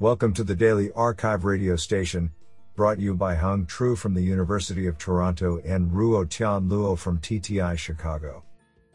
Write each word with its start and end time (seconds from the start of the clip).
Welcome 0.00 0.34
to 0.34 0.42
the 0.42 0.56
Daily 0.56 0.90
Archive 0.96 1.44
radio 1.44 1.76
station, 1.76 2.32
brought 2.74 2.98
you 2.98 3.14
by 3.14 3.36
Hung 3.36 3.64
Tru 3.64 3.94
from 3.94 4.12
the 4.12 4.20
University 4.20 4.88
of 4.88 4.98
Toronto 4.98 5.60
and 5.64 5.88
Ruo 5.88 6.28
Tian 6.28 6.68
Luo 6.68 6.98
from 6.98 7.20
TTI 7.20 7.78
Chicago. 7.78 8.42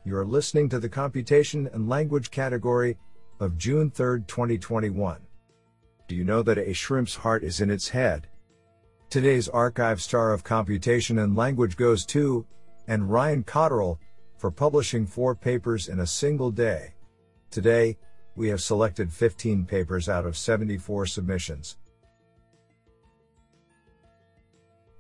You 0.04 0.18
are 0.18 0.26
listening 0.26 0.68
to 0.68 0.78
the 0.78 0.90
Computation 0.90 1.70
and 1.72 1.88
Language 1.88 2.32
category 2.32 2.98
of 3.40 3.58
June 3.58 3.90
3, 3.90 4.24
2021. 4.28 5.22
Do 6.10 6.16
you 6.16 6.26
know 6.26 6.44
that 6.44 6.58
a 6.58 6.74
shrimp's 6.74 7.16
heart 7.16 7.46
is 7.46 7.62
in 7.62 7.70
its 7.70 7.88
head? 7.88 8.28
Today's 9.10 9.48
archive 9.48 10.02
star 10.02 10.34
of 10.34 10.44
computation 10.44 11.20
and 11.20 11.34
language 11.34 11.78
goes 11.78 12.06
to, 12.08 12.46
and 12.90 13.10
Ryan 13.10 13.46
Cotterell, 13.46 14.00
for 14.38 14.52
publishing 14.52 15.06
four 15.06 15.34
papers 15.34 15.88
in 15.88 16.02
a 16.02 16.06
single 16.06 16.52
day. 16.52 16.94
Today, 17.52 17.98
we 18.40 18.48
have 18.48 18.62
selected 18.62 19.12
15 19.12 19.66
papers 19.66 20.08
out 20.08 20.26
of 20.26 20.38
74 20.38 21.06
submissions. 21.08 21.76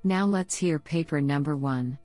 Now 0.03 0.25
let's 0.25 0.55
hear 0.55 0.77
paper 0.77 1.21
number 1.21 1.55
one. 1.55 1.98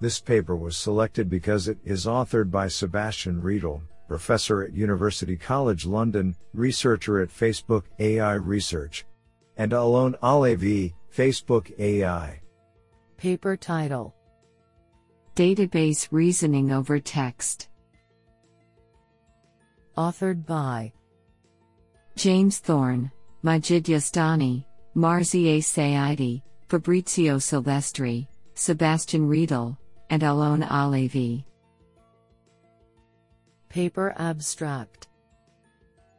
This 0.00 0.20
paper 0.20 0.56
was 0.56 0.78
selected 0.78 1.28
because 1.28 1.68
it 1.68 1.76
is 1.84 2.06
authored 2.06 2.50
by 2.50 2.68
Sebastian 2.68 3.42
Riedel, 3.42 3.82
professor 4.08 4.62
at 4.62 4.72
University 4.72 5.36
College 5.36 5.84
London, 5.84 6.34
researcher 6.54 7.20
at 7.20 7.28
Facebook 7.28 7.84
AI 7.98 8.34
Research, 8.34 9.04
and 9.58 9.74
Alon 9.74 10.16
Halevy, 10.22 10.94
Facebook 11.14 11.70
AI. 11.78 12.40
Paper 13.18 13.58
title 13.58 14.14
Database 15.36 16.08
Reasoning 16.10 16.72
over 16.72 16.98
Text. 16.98 17.68
Authored 19.96 20.44
by 20.44 20.92
James 22.16 22.58
Thorne, 22.58 23.12
Majid 23.42 23.84
Yazdani, 23.84 24.64
Marzieh 24.96 25.62
Saeidi, 25.62 26.42
Fabrizio 26.68 27.36
Silvestri, 27.36 28.26
Sebastian 28.54 29.28
Riedel, 29.28 29.78
and 30.10 30.24
Alon 30.24 30.62
Halevy. 30.62 31.44
Paper 33.68 34.14
Abstract 34.18 35.06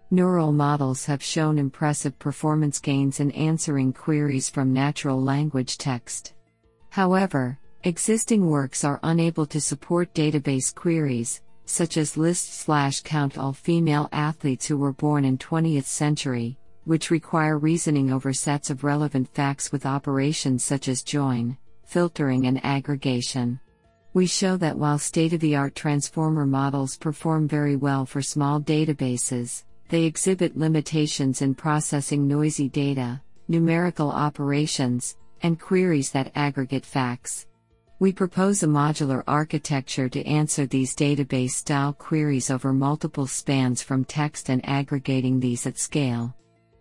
Neural 0.09 0.53
models 0.53 1.05
have 1.05 1.21
shown 1.21 1.57
impressive 1.57 2.17
performance 2.17 2.79
gains 2.79 3.19
in 3.19 3.31
answering 3.31 3.91
queries 3.91 4.49
from 4.49 4.71
natural 4.71 5.21
language 5.21 5.77
text. 5.77 6.33
However, 6.91 7.59
existing 7.83 8.49
works 8.49 8.85
are 8.85 9.01
unable 9.03 9.45
to 9.47 9.59
support 9.59 10.13
database 10.13 10.73
queries, 10.73 11.41
such 11.65 11.97
as 11.97 12.17
list 12.17 12.53
slash 12.53 13.01
count 13.01 13.37
all 13.37 13.53
female 13.53 14.09
athletes 14.11 14.65
who 14.65 14.77
were 14.77 14.93
born 14.93 15.25
in 15.25 15.37
20th 15.37 15.85
century, 15.85 16.57
which 16.85 17.11
require 17.11 17.57
reasoning 17.57 18.11
over 18.11 18.31
sets 18.33 18.69
of 18.69 18.83
relevant 18.83 19.27
facts 19.33 19.71
with 19.71 19.85
operations 19.85 20.63
such 20.63 20.87
as 20.87 21.03
join, 21.03 21.57
filtering 21.83 22.45
and 22.47 22.63
aggregation. 22.63 23.59
We 24.13 24.27
show 24.27 24.55
that 24.57 24.77
while 24.77 24.97
state 24.97 25.33
of 25.33 25.41
the 25.41 25.55
art 25.55 25.75
transformer 25.75 26.45
models 26.45 26.95
perform 26.95 27.47
very 27.47 27.75
well 27.75 28.05
for 28.05 28.21
small 28.21 28.61
databases, 28.61 29.63
they 29.89 30.03
exhibit 30.03 30.57
limitations 30.57 31.41
in 31.41 31.53
processing 31.53 32.27
noisy 32.27 32.69
data, 32.69 33.21
numerical 33.47 34.09
operations, 34.09 35.17
and 35.43 35.59
queries 35.59 36.11
that 36.11 36.31
aggregate 36.35 36.85
facts. 36.85 37.45
We 37.97 38.11
propose 38.11 38.61
a 38.61 38.67
modular 38.67 39.23
architecture 39.25 40.09
to 40.09 40.25
answer 40.25 40.65
these 40.65 40.93
database 40.93 41.51
style 41.51 41.93
queries 41.93 42.51
over 42.51 42.73
multiple 42.73 43.25
spans 43.25 43.81
from 43.81 44.03
text 44.03 44.49
and 44.49 44.67
aggregating 44.67 45.39
these 45.39 45.65
at 45.65 45.77
scale. 45.77 46.35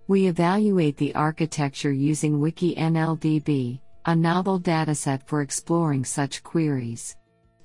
We 0.08 0.26
evaluate 0.26 0.96
the 0.96 1.14
architecture 1.14 1.92
using 1.92 2.40
WikiNLDB, 2.40 3.78
a 4.06 4.16
novel 4.16 4.58
dataset 4.58 5.22
for 5.24 5.40
exploring 5.40 6.04
such 6.04 6.42
queries. 6.42 7.16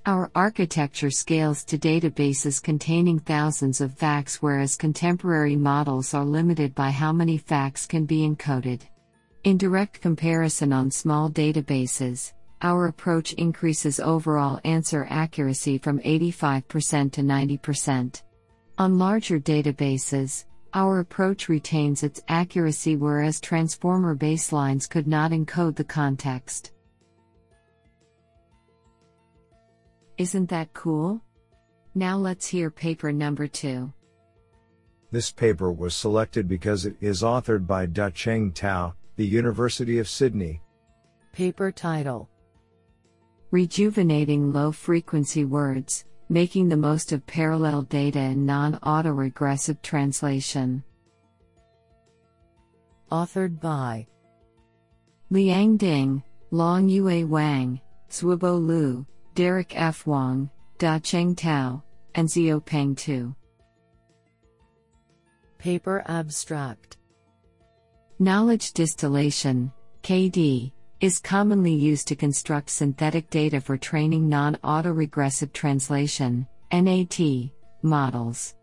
Our 0.05 0.29
architecture 0.35 1.09
scales 1.09 1.63
to 1.65 1.77
databases 1.79 2.61
containing 2.61 3.17
thousands 3.17 3.81
of 3.81 3.97
facts, 3.97 4.43
whereas 4.43 4.75
contemporary 4.75 5.55
models 5.55 6.13
are 6.13 6.23
limited 6.23 6.75
by 6.75 6.91
how 6.91 7.11
many 7.11 7.39
facts 7.39 7.87
can 7.87 8.05
be 8.05 8.29
encoded. 8.29 8.81
In 9.43 9.57
direct 9.57 10.01
comparison 10.01 10.71
on 10.71 10.91
small 10.91 11.31
databases, 11.31 12.33
our 12.61 12.87
approach 12.87 13.33
increases 13.33 13.99
overall 13.99 14.59
answer 14.63 15.07
accuracy 15.09 15.77
from 15.77 15.99
85% 15.99 17.11
to 17.13 17.21
90%. 17.21 18.21
On 18.77 18.97
larger 18.97 19.39
databases, 19.39 20.45
our 20.73 20.99
approach 20.99 21.49
retains 21.49 22.03
its 22.03 22.21
accuracy, 22.27 22.95
whereas 22.95 23.39
transformer 23.39 24.15
baselines 24.15 24.89
could 24.89 25.07
not 25.07 25.31
encode 25.31 25.75
the 25.75 25.83
context. 25.83 26.71
Isn't 30.17 30.49
that 30.49 30.73
cool? 30.73 31.21
Now 31.95 32.17
let's 32.17 32.45
hear 32.45 32.69
paper 32.69 33.11
number 33.11 33.47
two. 33.47 33.91
This 35.11 35.31
paper 35.31 35.71
was 35.71 35.95
selected 35.95 36.47
because 36.47 36.85
it 36.85 36.95
is 37.01 37.23
authored 37.23 37.65
by 37.65 37.87
Da-Cheng 37.87 38.51
Tao, 38.51 38.93
the 39.15 39.25
University 39.25 39.97
of 39.97 40.07
Sydney. 40.07 40.61
Paper 41.31 41.71
title 41.71 42.29
Rejuvenating 43.51 44.53
Low 44.53 44.71
Frequency 44.71 45.43
Words, 45.43 46.05
Making 46.29 46.69
the 46.69 46.77
Most 46.77 47.11
of 47.11 47.25
Parallel 47.25 47.81
Data 47.83 48.19
in 48.19 48.45
Non 48.45 48.75
Autoregressive 48.83 49.81
Translation. 49.81 50.83
Authored 53.11 53.59
by 53.59 54.05
Liang 55.31 55.77
Ding, 55.77 56.21
Long 56.51 56.87
Yue 56.87 57.25
Wang, 57.25 57.81
Xuebo 58.11 58.63
Liu, 58.63 59.03
Derek 59.33 59.73
F. 59.75 60.05
Wong, 60.05 60.51
Da-Cheng 60.77 61.33
Tao, 61.33 61.81
and 62.13 62.27
Zhaopeng 62.27 62.95
Tu. 62.95 63.35
Paper 65.57 66.03
Abstract 66.05 66.97
Knowledge 68.19 68.73
distillation, 68.73 69.71
KD, 70.03 70.71
is 71.01 71.19
commonly 71.19 71.73
used 71.73 72.09
to 72.09 72.15
construct 72.15 72.69
synthetic 72.69 73.29
data 73.29 73.61
for 73.61 73.77
training 73.77 74.27
non 74.27 74.55
autoregressive 74.57 75.53
translation 75.53 76.45
NAT, 76.71 77.19
models. 77.81 78.55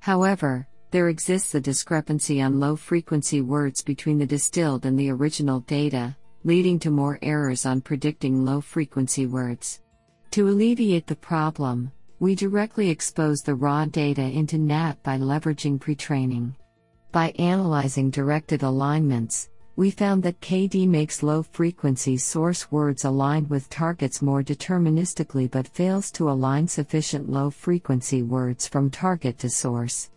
However, 0.00 0.66
there 0.90 1.08
exists 1.08 1.54
a 1.54 1.60
discrepancy 1.60 2.40
on 2.40 2.58
low 2.58 2.76
frequency 2.76 3.40
words 3.42 3.82
between 3.82 4.18
the 4.18 4.26
distilled 4.26 4.86
and 4.86 4.98
the 4.98 5.10
original 5.10 5.60
data, 5.60 6.16
leading 6.44 6.78
to 6.78 6.90
more 6.90 7.18
errors 7.20 7.66
on 7.66 7.80
predicting 7.82 8.44
low 8.44 8.60
frequency 8.60 9.26
words. 9.26 9.80
To 10.32 10.48
alleviate 10.48 11.06
the 11.06 11.16
problem, 11.16 11.92
we 12.20 12.34
directly 12.34 12.88
expose 12.88 13.42
the 13.42 13.54
raw 13.54 13.84
data 13.84 14.22
into 14.22 14.56
NAT 14.56 15.02
by 15.02 15.18
leveraging 15.18 15.78
pretraining. 15.78 16.54
By 17.10 17.30
analyzing 17.38 18.10
directed 18.10 18.62
alignments, 18.62 19.50
we 19.74 19.90
found 19.90 20.22
that 20.22 20.40
KD 20.40 20.86
makes 20.86 21.22
low 21.22 21.42
frequency 21.42 22.18
source 22.18 22.70
words 22.70 23.04
aligned 23.04 23.48
with 23.48 23.70
targets 23.70 24.20
more 24.20 24.42
deterministically 24.42 25.50
but 25.50 25.66
fails 25.68 26.10
to 26.12 26.30
align 26.30 26.68
sufficient 26.68 27.30
low 27.30 27.50
frequency 27.50 28.22
words 28.22 28.68
from 28.68 28.90
target 28.90 29.38
to 29.38 29.48
source. 29.48 30.10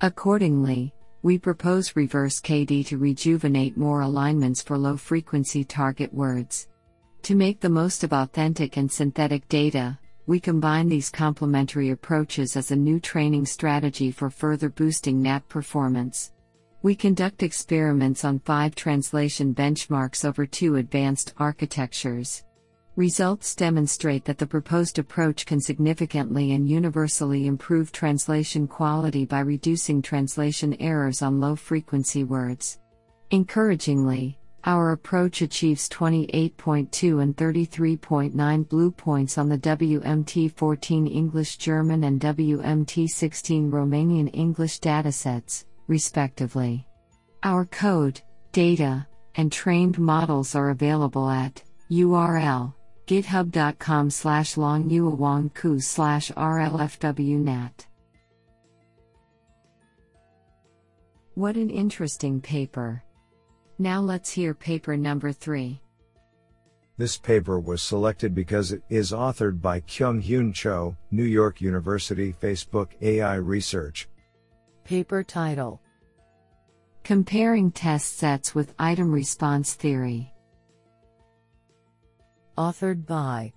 Accordingly, 0.00 0.94
we 1.22 1.38
propose 1.38 1.96
reverse 1.96 2.40
KD 2.40 2.86
to 2.86 2.98
rejuvenate 2.98 3.76
more 3.76 4.02
alignments 4.02 4.62
for 4.62 4.78
low 4.78 4.96
frequency 4.96 5.64
target 5.64 6.14
words. 6.14 6.68
To 7.22 7.34
make 7.34 7.60
the 7.60 7.68
most 7.68 8.04
of 8.04 8.12
authentic 8.12 8.76
and 8.76 8.90
synthetic 8.90 9.46
data, 9.48 9.98
we 10.26 10.38
combine 10.38 10.88
these 10.88 11.10
complementary 11.10 11.90
approaches 11.90 12.56
as 12.56 12.70
a 12.70 12.76
new 12.76 13.00
training 13.00 13.44
strategy 13.44 14.12
for 14.12 14.30
further 14.30 14.70
boosting 14.70 15.20
NAT 15.20 15.46
performance. 15.48 16.32
We 16.82 16.94
conduct 16.94 17.42
experiments 17.42 18.24
on 18.24 18.38
five 18.38 18.74
translation 18.74 19.54
benchmarks 19.54 20.24
over 20.24 20.46
two 20.46 20.76
advanced 20.76 21.34
architectures. 21.36 22.42
Results 22.96 23.54
demonstrate 23.54 24.24
that 24.24 24.38
the 24.38 24.46
proposed 24.46 24.98
approach 24.98 25.44
can 25.44 25.60
significantly 25.60 26.52
and 26.52 26.66
universally 26.66 27.46
improve 27.46 27.92
translation 27.92 28.66
quality 28.66 29.26
by 29.26 29.40
reducing 29.40 30.00
translation 30.00 30.74
errors 30.80 31.20
on 31.20 31.38
low 31.38 31.54
frequency 31.54 32.24
words. 32.24 32.78
Encouragingly, 33.30 34.38
our 34.64 34.92
approach 34.92 35.42
achieves 35.42 35.86
28.2 35.90 37.22
and 37.22 37.36
33.9 37.36 38.68
BLEU 38.68 38.96
points 38.96 39.36
on 39.36 39.50
the 39.50 39.58
WMT 39.58 40.50
14 40.52 41.06
English 41.06 41.58
German 41.58 42.04
and 42.04 42.18
WMT 42.20 43.06
16 43.06 43.70
Romanian 43.70 44.30
English 44.32 44.80
datasets, 44.80 45.64
respectively. 45.90 46.86
Our 47.42 47.66
code, 47.66 48.22
data, 48.52 49.06
and 49.34 49.52
trained 49.52 49.98
models 49.98 50.54
are 50.54 50.70
available 50.70 51.28
at 51.28 51.62
URL 51.90 52.72
github.com 53.10 54.08
slash 54.08 54.54
longyuawangku 54.54 55.82
slash 55.82 56.30
rlfwnat. 56.30 57.72
What 61.34 61.56
an 61.56 61.70
interesting 61.70 62.40
paper. 62.40 63.02
Now 63.80 64.00
let's 64.00 64.30
hear 64.30 64.54
paper 64.54 64.96
number 64.96 65.32
3. 65.32 65.80
This 66.98 67.18
paper 67.18 67.58
was 67.58 67.82
selected 67.82 68.32
because 68.32 68.70
it 68.70 68.82
is 68.90 69.10
authored 69.10 69.60
by 69.60 69.80
Kyung 69.80 70.22
Hyun 70.22 70.54
Cho, 70.54 70.96
New 71.10 71.24
York 71.24 71.60
University 71.60 72.32
Facebook 72.32 72.90
AI 73.02 73.36
Research. 73.36 74.06
Paper 74.90 75.22
title 75.22 75.80
Comparing 77.04 77.70
test 77.70 78.18
sets 78.18 78.56
with 78.56 78.74
item 78.76 79.12
response 79.12 79.74
theory. 79.74 80.34
Authored 82.58 83.06
by 83.06 83.52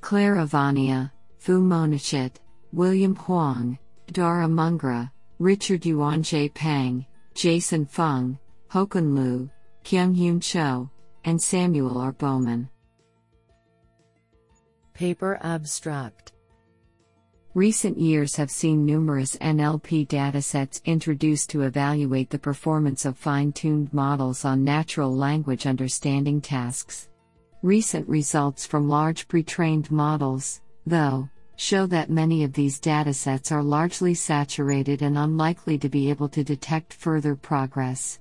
Clara 0.00 0.46
Vania, 0.46 1.12
Fu 1.36 1.60
Monachit, 1.60 2.36
William 2.72 3.14
Huang, 3.14 3.78
Dhara 4.10 4.48
Mungra, 4.48 5.10
Richard 5.38 5.82
Yuanzhe 5.82 6.54
Pang, 6.54 7.04
Jason 7.34 7.84
Phang, 7.84 8.38
Haokun 8.72 9.14
Liu, 9.14 9.50
Kyung 9.84 10.14
Hyun 10.14 10.42
Cho, 10.42 10.88
and 11.26 11.38
Samuel 11.38 11.98
R. 11.98 12.12
Bowman. 12.12 12.70
Paper 14.94 15.38
Abstract 15.42 16.32
Recent 17.56 17.96
years 17.98 18.36
have 18.36 18.50
seen 18.50 18.84
numerous 18.84 19.34
NLP 19.36 20.08
datasets 20.08 20.84
introduced 20.84 21.48
to 21.48 21.62
evaluate 21.62 22.28
the 22.28 22.38
performance 22.38 23.06
of 23.06 23.16
fine 23.16 23.50
tuned 23.50 23.90
models 23.94 24.44
on 24.44 24.62
natural 24.62 25.10
language 25.10 25.64
understanding 25.64 26.42
tasks. 26.42 27.08
Recent 27.62 28.06
results 28.10 28.66
from 28.66 28.90
large 28.90 29.26
pre 29.26 29.42
trained 29.42 29.90
models, 29.90 30.60
though, 30.84 31.30
show 31.56 31.86
that 31.86 32.10
many 32.10 32.44
of 32.44 32.52
these 32.52 32.78
datasets 32.78 33.50
are 33.50 33.62
largely 33.62 34.12
saturated 34.12 35.00
and 35.00 35.16
unlikely 35.16 35.78
to 35.78 35.88
be 35.88 36.10
able 36.10 36.28
to 36.28 36.44
detect 36.44 36.92
further 36.92 37.34
progress. 37.34 38.18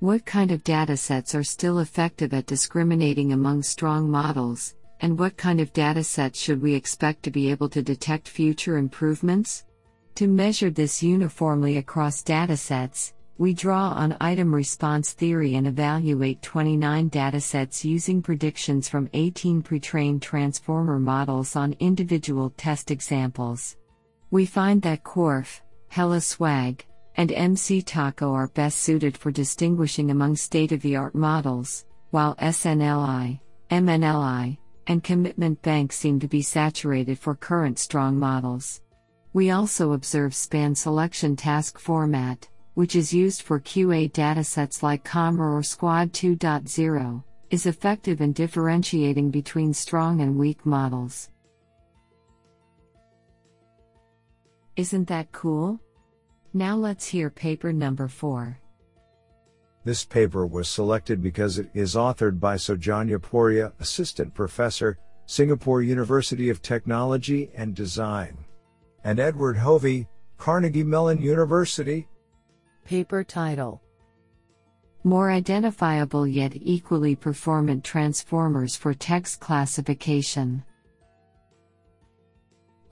What 0.00 0.26
kind 0.26 0.50
of 0.50 0.62
datasets 0.62 1.34
are 1.34 1.42
still 1.42 1.78
effective 1.78 2.34
at 2.34 2.44
discriminating 2.44 3.32
among 3.32 3.62
strong 3.62 4.10
models, 4.10 4.74
and 5.04 5.18
what 5.18 5.36
kind 5.36 5.60
of 5.60 5.70
datasets 5.74 6.36
should 6.36 6.62
we 6.62 6.72
expect 6.72 7.22
to 7.22 7.30
be 7.30 7.50
able 7.50 7.68
to 7.68 7.82
detect 7.82 8.26
future 8.26 8.78
improvements? 8.78 9.66
To 10.14 10.26
measure 10.26 10.70
this 10.70 11.02
uniformly 11.02 11.76
across 11.76 12.22
datasets, 12.22 13.12
we 13.36 13.52
draw 13.52 13.90
on 13.90 14.16
item 14.18 14.54
response 14.54 15.12
theory 15.12 15.56
and 15.56 15.66
evaluate 15.66 16.40
29 16.40 17.10
datasets 17.10 17.84
using 17.84 18.22
predictions 18.22 18.88
from 18.88 19.10
18 19.12 19.60
pre 19.60 19.78
trained 19.78 20.22
transformer 20.22 20.98
models 20.98 21.54
on 21.54 21.76
individual 21.80 22.54
test 22.56 22.90
examples. 22.90 23.76
We 24.30 24.46
find 24.46 24.80
that 24.82 25.04
Quoref, 25.04 25.60
Hella 25.88 26.22
Swag, 26.22 26.82
and 27.18 27.30
MC-TACO 27.30 28.32
are 28.32 28.48
best 28.48 28.78
suited 28.78 29.18
for 29.18 29.30
distinguishing 29.30 30.10
among 30.10 30.36
state 30.36 30.72
of 30.72 30.80
the 30.80 30.96
art 30.96 31.14
models, 31.14 31.84
while 32.10 32.36
SNLI, 32.36 33.38
MNLI, 33.70 34.56
and 34.86 35.02
Commitment 35.02 35.60
banks 35.62 35.96
seem 35.96 36.20
to 36.20 36.28
be 36.28 36.42
saturated 36.42 37.18
for 37.18 37.34
current 37.34 37.78
strong 37.78 38.18
models. 38.18 38.82
We 39.32 39.50
also 39.50 39.92
observe 39.92 40.34
span 40.34 40.74
selection 40.74 41.36
task 41.36 41.78
format, 41.78 42.48
which 42.74 42.96
is 42.96 43.12
used 43.12 43.42
for 43.42 43.60
QA 43.60 44.10
datasets 44.12 44.82
like 44.82 45.04
QAMR 45.04 45.38
or 45.38 45.62
SQuAD 45.62 46.12
2.0, 46.12 47.22
is 47.50 47.66
effective 47.66 48.20
in 48.20 48.32
differentiating 48.32 49.30
between 49.30 49.72
strong 49.72 50.20
and 50.20 50.36
weak 50.36 50.64
models. 50.66 51.30
Isn't 54.76 55.06
that 55.08 55.30
cool? 55.30 55.80
Now 56.52 56.76
let's 56.76 57.06
hear 57.06 57.30
paper 57.30 57.72
number 57.72 58.08
4. 58.08 58.58
This 59.84 60.02
paper 60.02 60.46
was 60.46 60.66
selected 60.66 61.22
because 61.22 61.58
it 61.58 61.68
is 61.74 61.94
authored 61.94 62.40
by 62.40 62.56
Soujanya 62.56 63.20
Poria, 63.20 63.72
Assistant 63.80 64.32
Professor, 64.32 64.98
Singapore 65.26 65.82
University 65.82 66.48
of 66.48 66.62
Technology 66.62 67.50
and 67.54 67.74
Design, 67.74 68.36
and 69.04 69.20
Eduard 69.20 69.58
Hovy, 69.58 70.06
Carnegie 70.38 70.84
Mellon 70.84 71.20
University. 71.20 72.08
Paper 72.86 73.22
title 73.22 73.82
More 75.04 75.30
identifiable 75.30 76.26
yet 76.26 76.52
equally 76.54 77.14
performant 77.14 77.84
transformers 77.84 78.74
for 78.76 78.94
text 78.94 79.40
classification. 79.40 80.64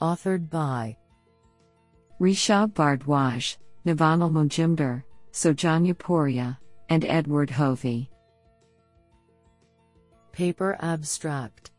Authored 0.02 0.50
by 0.50 0.96
Rishabh 2.20 2.74
Bhardwaj, 2.74 3.56
Navonil 3.86 4.30
Majumder, 4.30 5.04
Soujanya 5.32 5.96
Poria, 5.96 6.58
and 6.92 7.06
Eduard 7.06 7.48
Hovy. 7.48 8.10
Paper 10.30 10.76
Abstract 10.80 11.70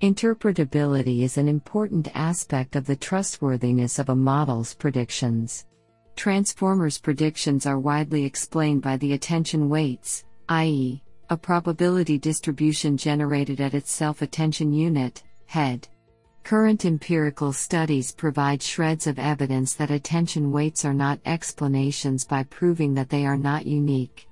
Interpretability 0.00 1.20
is 1.20 1.36
an 1.36 1.46
important 1.46 2.08
aspect 2.16 2.76
of 2.76 2.86
the 2.86 2.96
trustworthiness 2.96 3.98
of 3.98 4.08
a 4.08 4.14
model's 4.14 4.72
predictions. 4.72 5.66
Transformers' 6.16 6.96
predictions 6.96 7.66
are 7.66 7.78
widely 7.78 8.24
explained 8.24 8.80
by 8.80 8.96
the 8.96 9.12
attention 9.12 9.68
weights, 9.68 10.24
i.e., 10.48 11.02
a 11.28 11.36
probability 11.36 12.16
distribution 12.16 12.96
generated 12.96 13.60
at 13.60 13.74
its 13.74 13.92
self 13.92 14.22
attention 14.22 14.72
unit, 14.72 15.22
head. 15.44 15.86
Current 16.42 16.84
empirical 16.84 17.52
studies 17.52 18.12
provide 18.12 18.62
shreds 18.62 19.06
of 19.06 19.18
evidence 19.18 19.74
that 19.74 19.90
attention 19.90 20.50
weights 20.50 20.84
are 20.84 20.94
not 20.94 21.20
explanations 21.24 22.24
by 22.24 22.42
proving 22.44 22.94
that 22.94 23.08
they 23.08 23.24
are 23.24 23.36
not 23.36 23.66
unique. 23.66 24.26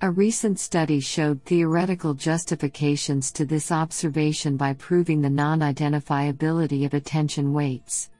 A 0.00 0.10
recent 0.10 0.60
study 0.60 1.00
showed 1.00 1.42
theoretical 1.42 2.14
justifications 2.14 3.32
to 3.32 3.44
this 3.44 3.72
observation 3.72 4.56
by 4.56 4.72
proving 4.74 5.20
the 5.20 5.28
non 5.28 5.58
identifiability 5.58 6.86
of 6.86 6.94
attention 6.94 7.52
weights. 7.52 8.10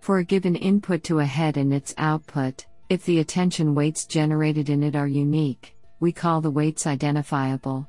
For 0.00 0.18
a 0.18 0.24
given 0.24 0.54
input 0.54 1.02
to 1.04 1.18
a 1.18 1.24
head 1.24 1.56
and 1.56 1.74
its 1.74 1.92
output, 1.98 2.66
if 2.88 3.04
the 3.04 3.18
attention 3.18 3.74
weights 3.74 4.06
generated 4.06 4.70
in 4.70 4.82
it 4.82 4.94
are 4.94 5.08
unique, 5.08 5.76
we 5.98 6.12
call 6.12 6.40
the 6.40 6.50
weights 6.50 6.86
identifiable. 6.86 7.88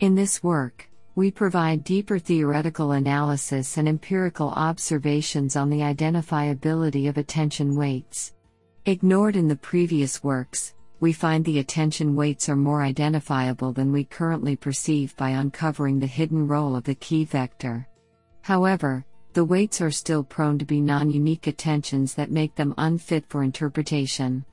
In 0.00 0.14
this 0.14 0.42
work, 0.42 0.90
we 1.14 1.30
provide 1.30 1.84
deeper 1.84 2.18
theoretical 2.18 2.92
analysis 2.92 3.76
and 3.76 3.86
empirical 3.86 4.48
observations 4.50 5.56
on 5.56 5.68
the 5.68 5.80
identifiability 5.80 7.06
of 7.06 7.18
attention 7.18 7.76
weights. 7.76 8.32
Ignored 8.86 9.36
in 9.36 9.46
the 9.46 9.56
previous 9.56 10.24
works, 10.24 10.74
we 11.00 11.12
find 11.12 11.44
the 11.44 11.58
attention 11.58 12.16
weights 12.16 12.48
are 12.48 12.56
more 12.56 12.82
identifiable 12.82 13.72
than 13.72 13.92
we 13.92 14.04
currently 14.04 14.56
perceive 14.56 15.14
by 15.16 15.30
uncovering 15.30 16.00
the 16.00 16.06
hidden 16.06 16.48
role 16.48 16.74
of 16.74 16.84
the 16.84 16.94
key 16.94 17.24
vector. 17.24 17.86
However, 18.40 19.04
the 19.34 19.44
weights 19.44 19.82
are 19.82 19.90
still 19.90 20.24
prone 20.24 20.58
to 20.58 20.64
be 20.64 20.80
non 20.80 21.10
unique 21.10 21.46
attentions 21.46 22.14
that 22.14 22.30
make 22.30 22.54
them 22.54 22.74
unfit 22.78 23.24
for 23.28 23.42
interpretation. 23.42 24.44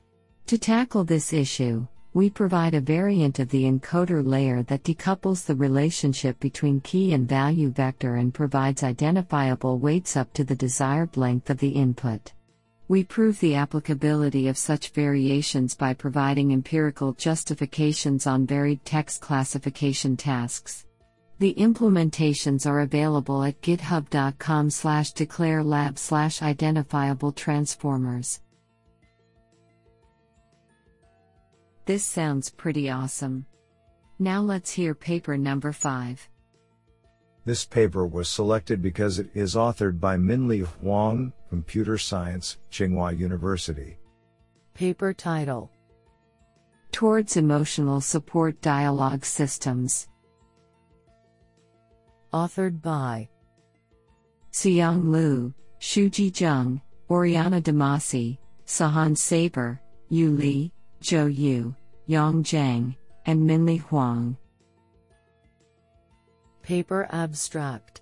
To 0.46 0.58
tackle 0.58 1.04
this 1.04 1.32
issue, 1.32 1.86
we 2.12 2.28
provide 2.28 2.74
a 2.74 2.80
variant 2.80 3.38
of 3.38 3.48
the 3.50 3.64
encoder 3.64 4.26
layer 4.26 4.64
that 4.64 4.82
decouples 4.82 5.46
the 5.46 5.54
relationship 5.54 6.40
between 6.40 6.80
key 6.80 7.12
and 7.12 7.28
value 7.28 7.70
vector 7.70 8.16
and 8.16 8.34
provides 8.34 8.82
identifiable 8.82 9.78
weights 9.78 10.16
up 10.16 10.32
to 10.32 10.42
the 10.42 10.56
desired 10.56 11.16
length 11.16 11.50
of 11.50 11.58
the 11.58 11.68
input. 11.68 12.32
We 12.88 13.04
prove 13.04 13.38
the 13.38 13.54
applicability 13.54 14.48
of 14.48 14.58
such 14.58 14.88
variations 14.88 15.76
by 15.76 15.94
providing 15.94 16.52
empirical 16.52 17.12
justifications 17.12 18.26
on 18.26 18.44
varied 18.44 18.84
text 18.84 19.20
classification 19.20 20.16
tasks. 20.16 20.86
The 21.38 21.54
implementations 21.54 22.66
are 22.66 22.80
available 22.80 23.44
at 23.44 23.62
github.com 23.62 24.70
slash 24.70 25.12
declare 25.12 25.62
lab 25.62 25.96
slash 25.96 26.42
identifiable 26.42 27.30
transformers. 27.30 28.40
This 31.86 32.04
sounds 32.04 32.50
pretty 32.50 32.90
awesome. 32.90 33.46
Now 34.18 34.42
let's 34.42 34.70
hear 34.70 34.94
paper 34.94 35.36
number 35.36 35.72
5. 35.72 36.28
This 37.44 37.64
paper 37.64 38.06
was 38.06 38.28
selected 38.28 38.82
because 38.82 39.18
it 39.18 39.30
is 39.34 39.54
authored 39.54 39.98
by 39.98 40.16
Minlie 40.16 40.60
Huang, 40.60 41.32
Computer 41.48 41.96
Science, 41.96 42.58
Tsinghua 42.70 43.18
University. 43.18 43.96
Paper 44.74 45.12
title 45.14 45.70
Towards 46.92 47.36
Emotional 47.36 48.00
Support 48.00 48.60
Dialogue 48.60 49.24
Systems. 49.24 50.08
Authored 52.32 52.82
by 52.82 53.28
Siyang 54.52 55.10
Liu, 55.10 55.54
Chujie 55.80 56.30
Zheng, 56.30 56.80
Orianna 57.08 57.60
Demasi, 57.60 58.38
Sahand 58.66 59.16
Sabour, 59.16 59.80
Yu 60.10 60.30
Li, 60.30 60.72
Zhou 61.02 61.34
Yu. 61.34 61.74
Yang 62.06 62.42
Zhang, 62.42 62.96
and 63.26 63.46
Minlie 63.46 63.76
Huang. 63.76 64.36
Paper 66.62 67.08
Abstract 67.12 68.00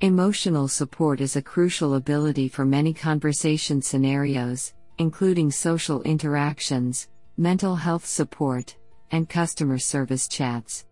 Emotional 0.00 0.68
support 0.68 1.20
is 1.20 1.36
a 1.36 1.42
crucial 1.42 1.96
ability 1.96 2.48
for 2.48 2.64
many 2.64 2.94
conversation 2.94 3.82
scenarios, 3.82 4.72
including 4.98 5.50
social 5.50 6.02
interactions, 6.02 7.08
mental 7.36 7.76
health 7.76 8.06
support, 8.06 8.76
and 9.10 9.28
customer 9.28 9.78
service 9.78 10.28
chats. 10.28 10.86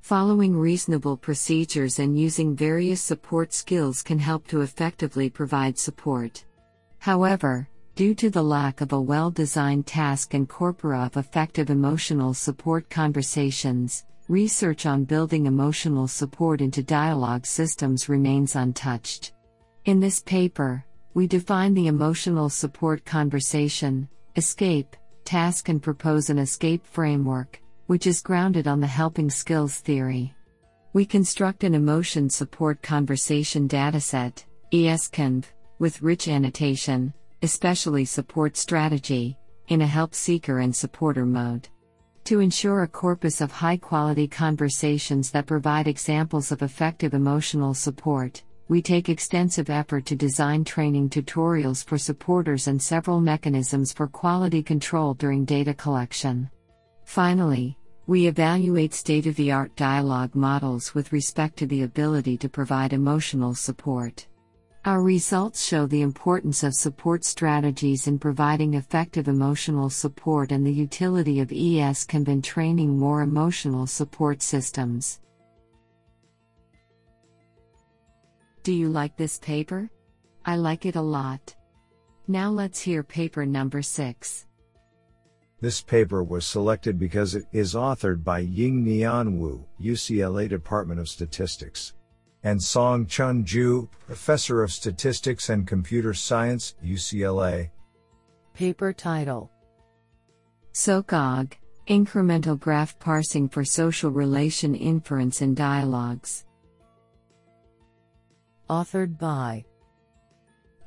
Following 0.00 0.56
reasonable 0.56 1.16
procedures 1.16 1.98
and 1.98 2.18
using 2.18 2.56
various 2.56 3.00
support 3.00 3.52
skills 3.52 4.02
can 4.02 4.18
help 4.18 4.46
to 4.48 4.62
effectively 4.62 5.28
provide 5.28 5.78
support. 5.78 6.44
However, 6.98 7.68
due 8.02 8.16
to 8.16 8.30
the 8.30 8.42
lack 8.42 8.80
of 8.80 8.92
a 8.92 9.00
well 9.00 9.30
designed 9.30 9.86
task 9.86 10.34
and 10.34 10.48
corpora 10.48 11.04
of 11.04 11.16
effective 11.16 11.70
emotional 11.70 12.34
support 12.34 12.90
conversations, 12.90 14.06
research 14.26 14.86
on 14.86 15.04
building 15.04 15.46
emotional 15.46 16.08
support 16.08 16.60
into 16.60 16.82
dialogue 16.82 17.46
systems 17.46 18.08
remains 18.08 18.56
untouched. 18.56 19.34
In 19.84 20.00
this 20.00 20.20
paper, 20.20 20.84
we 21.14 21.28
define 21.28 21.74
the 21.74 21.86
emotional 21.86 22.48
support 22.48 23.04
conversation, 23.04 24.08
escape, 24.34 24.96
task, 25.24 25.68
and 25.68 25.80
propose 25.80 26.28
an 26.28 26.40
escape 26.40 26.84
framework, 26.84 27.62
which 27.86 28.08
is 28.08 28.20
grounded 28.20 28.66
on 28.66 28.80
the 28.80 28.94
helping 29.00 29.30
skills 29.30 29.76
theory. 29.76 30.34
We 30.92 31.04
construct 31.06 31.62
an 31.62 31.76
emotion 31.76 32.28
support 32.28 32.82
conversation 32.82 33.68
dataset, 33.68 34.44
ESCONV, 34.72 35.44
with 35.78 36.02
rich 36.02 36.26
annotation, 36.26 37.14
especially 37.42 38.04
support 38.04 38.56
strategy, 38.56 39.36
in 39.68 39.82
a 39.82 39.86
help 39.86 40.14
seeker 40.14 40.60
and 40.60 40.74
supporter 40.74 41.26
mode. 41.26 41.68
To 42.24 42.40
ensure 42.40 42.82
a 42.82 42.88
corpus 42.88 43.40
of 43.40 43.50
high 43.50 43.76
quality 43.76 44.28
conversations 44.28 45.30
that 45.32 45.46
provide 45.46 45.88
examples 45.88 46.52
of 46.52 46.62
effective 46.62 47.14
emotional 47.14 47.74
support, 47.74 48.44
we 48.68 48.80
take 48.80 49.08
extensive 49.08 49.70
effort 49.70 50.06
to 50.06 50.16
design 50.16 50.64
training 50.64 51.10
tutorials 51.10 51.84
for 51.84 51.98
supporters 51.98 52.68
and 52.68 52.80
several 52.80 53.20
mechanisms 53.20 53.92
for 53.92 54.06
quality 54.06 54.62
control 54.62 55.14
during 55.14 55.44
data 55.44 55.74
collection. 55.74 56.48
Finally, 57.04 57.76
we 58.06 58.26
evaluate 58.26 58.94
state 58.94 59.26
of 59.26 59.36
the 59.36 59.52
art 59.52 59.74
dialogue 59.76 60.34
models 60.34 60.94
with 60.94 61.12
respect 61.12 61.56
to 61.56 61.66
the 61.66 61.82
ability 61.82 62.36
to 62.38 62.48
provide 62.48 62.92
emotional 62.92 63.54
support. 63.54 64.26
Our 64.84 65.00
results 65.00 65.64
show 65.64 65.86
the 65.86 66.02
importance 66.02 66.64
of 66.64 66.74
support 66.74 67.24
strategies 67.24 68.08
in 68.08 68.18
providing 68.18 68.74
effective 68.74 69.28
emotional 69.28 69.88
support 69.88 70.50
and 70.50 70.66
the 70.66 70.72
utility 70.72 71.38
of 71.38 71.50
ESCONV 71.50 72.26
in 72.26 72.42
training 72.42 72.98
more 72.98 73.22
emotional 73.22 73.86
support 73.86 74.42
systems. 74.42 75.20
Do 78.64 78.72
you 78.72 78.88
like 78.88 79.16
this 79.16 79.38
paper? 79.38 79.88
I 80.44 80.56
like 80.56 80.84
it 80.84 80.96
a 80.96 81.00
lot. 81.00 81.54
Now 82.26 82.50
let's 82.50 82.80
hear 82.80 83.04
paper 83.04 83.46
number 83.46 83.82
6. 83.82 84.46
This 85.60 85.80
paper 85.80 86.24
was 86.24 86.44
selected 86.44 86.98
because 86.98 87.36
it 87.36 87.44
is 87.52 87.74
authored 87.74 88.24
by 88.24 88.40
Ying 88.40 88.84
Nian 88.84 89.38
Wu, 89.38 89.64
UCLA 89.80 90.48
Department 90.48 90.98
of 90.98 91.08
Statistics, 91.08 91.92
and 92.44 92.62
Song-Chun 92.62 93.44
Zhu, 93.44 93.88
Professor 94.06 94.62
of 94.62 94.72
Statistics 94.72 95.48
and 95.48 95.66
Computer 95.66 96.12
Science, 96.14 96.74
UCLA. 96.84 97.70
Paper 98.54 98.92
title 98.92 99.50
SocAoG 100.72 101.52
Incremental 101.88 102.58
Graph 102.58 102.98
Parsing 102.98 103.48
for 103.48 103.64
Social 103.64 104.10
Relation 104.10 104.74
Inference 104.74 105.42
in 105.42 105.54
Dialogues. 105.54 106.44
Authored 108.70 109.18
by 109.18 109.64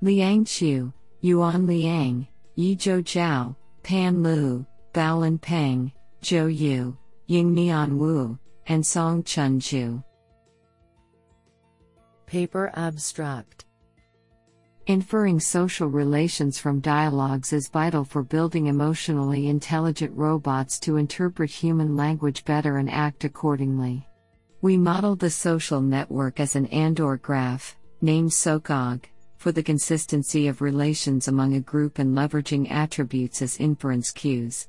Liang 0.01 0.45
Xu, 0.45 0.93
Yuan 1.21 1.67
Liang, 1.67 2.27
Yizhou 2.57 3.03
Zhao, 3.03 3.55
Pan 3.83 4.23
Lu, 4.23 4.65
Baolin 4.93 5.39
Peng, 5.39 5.91
Zhou 6.21 6.47
Yu, 6.55 6.97
Yingnian 7.29 7.97
Wu, 7.97 8.39
and 8.67 8.85
Song-Chun 8.85 9.59
Zhu. 9.59 10.03
Paper 12.27 12.71
Abstract 12.75 13.65
Inferring 14.87 15.39
social 15.39 15.87
relations 15.87 16.57
from 16.57 16.79
dialogues 16.79 17.53
is 17.53 17.69
vital 17.69 18.03
for 18.03 18.23
building 18.23 18.65
emotionally 18.65 19.47
intelligent 19.47 20.11
robots 20.15 20.79
to 20.79 20.97
interpret 20.97 21.51
human 21.51 21.95
language 21.95 22.43
better 22.43 22.77
and 22.77 22.89
act 22.89 23.25
accordingly. 23.25 24.07
We 24.61 24.75
model 24.75 25.15
the 25.15 25.29
social 25.29 25.81
network 25.81 26.39
as 26.39 26.55
an 26.55 26.65
And-Or 26.67 27.17
graph, 27.17 27.77
named 28.01 28.31
SocAoG 28.31 29.05
for 29.37 29.51
the 29.51 29.63
consistency 29.63 30.47
of 30.47 30.61
relations 30.61 31.27
among 31.27 31.53
a 31.53 31.59
group 31.59 31.99
and 31.99 32.17
leveraging 32.17 32.71
attributes 32.71 33.43
as 33.43 33.59
inference 33.59 34.09
cues. 34.11 34.67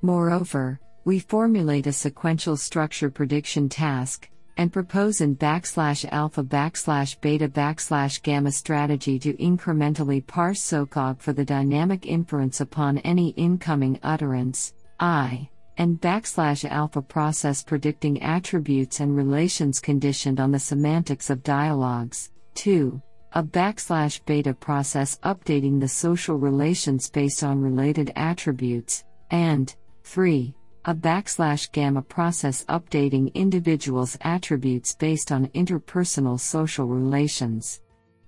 Moreover, 0.00 0.80
we 1.04 1.18
formulate 1.18 1.86
a 1.86 1.92
sequential 1.92 2.56
structure 2.56 3.10
prediction 3.10 3.68
task 3.68 4.30
and 4.56 4.72
propose 4.72 5.20
an 5.20 5.36
backslash 5.36 6.04
alpha 6.12 6.42
backslash 6.42 7.20
beta 7.20 7.48
backslash 7.48 8.22
gamma 8.22 8.52
strategy 8.52 9.18
to 9.18 9.34
incrementally 9.34 10.24
parse 10.26 10.60
SocAoG 10.60 11.20
for 11.20 11.32
the 11.32 11.44
dynamic 11.44 12.06
inference 12.06 12.60
upon 12.60 12.98
any 12.98 13.30
incoming 13.30 13.98
utterance, 14.02 14.74
I, 15.00 15.48
and 15.76 16.00
backslash 16.00 16.64
alpha 16.70 17.02
process 17.02 17.62
predicting 17.62 18.22
attributes 18.22 19.00
and 19.00 19.16
relations 19.16 19.80
conditioned 19.80 20.40
on 20.40 20.52
the 20.52 20.58
semantics 20.58 21.30
of 21.30 21.42
dialogues, 21.42 22.30
2 22.54 23.02
a 23.36 23.42
backslash 23.42 24.24
beta 24.26 24.54
process 24.54 25.18
updating 25.24 25.80
the 25.80 25.88
social 25.88 26.36
relations 26.36 27.10
based 27.10 27.42
on 27.42 27.60
related 27.60 28.12
attributes, 28.14 29.04
and 29.32 29.74
3. 30.04 30.54
A 30.86 30.94
backslash 30.94 31.72
gamma 31.72 32.02
process 32.02 32.62
updating 32.66 33.32
individuals' 33.32 34.18
attributes 34.20 34.94
based 34.94 35.32
on 35.32 35.46
interpersonal 35.54 36.38
social 36.38 36.86
relations. 36.86 37.80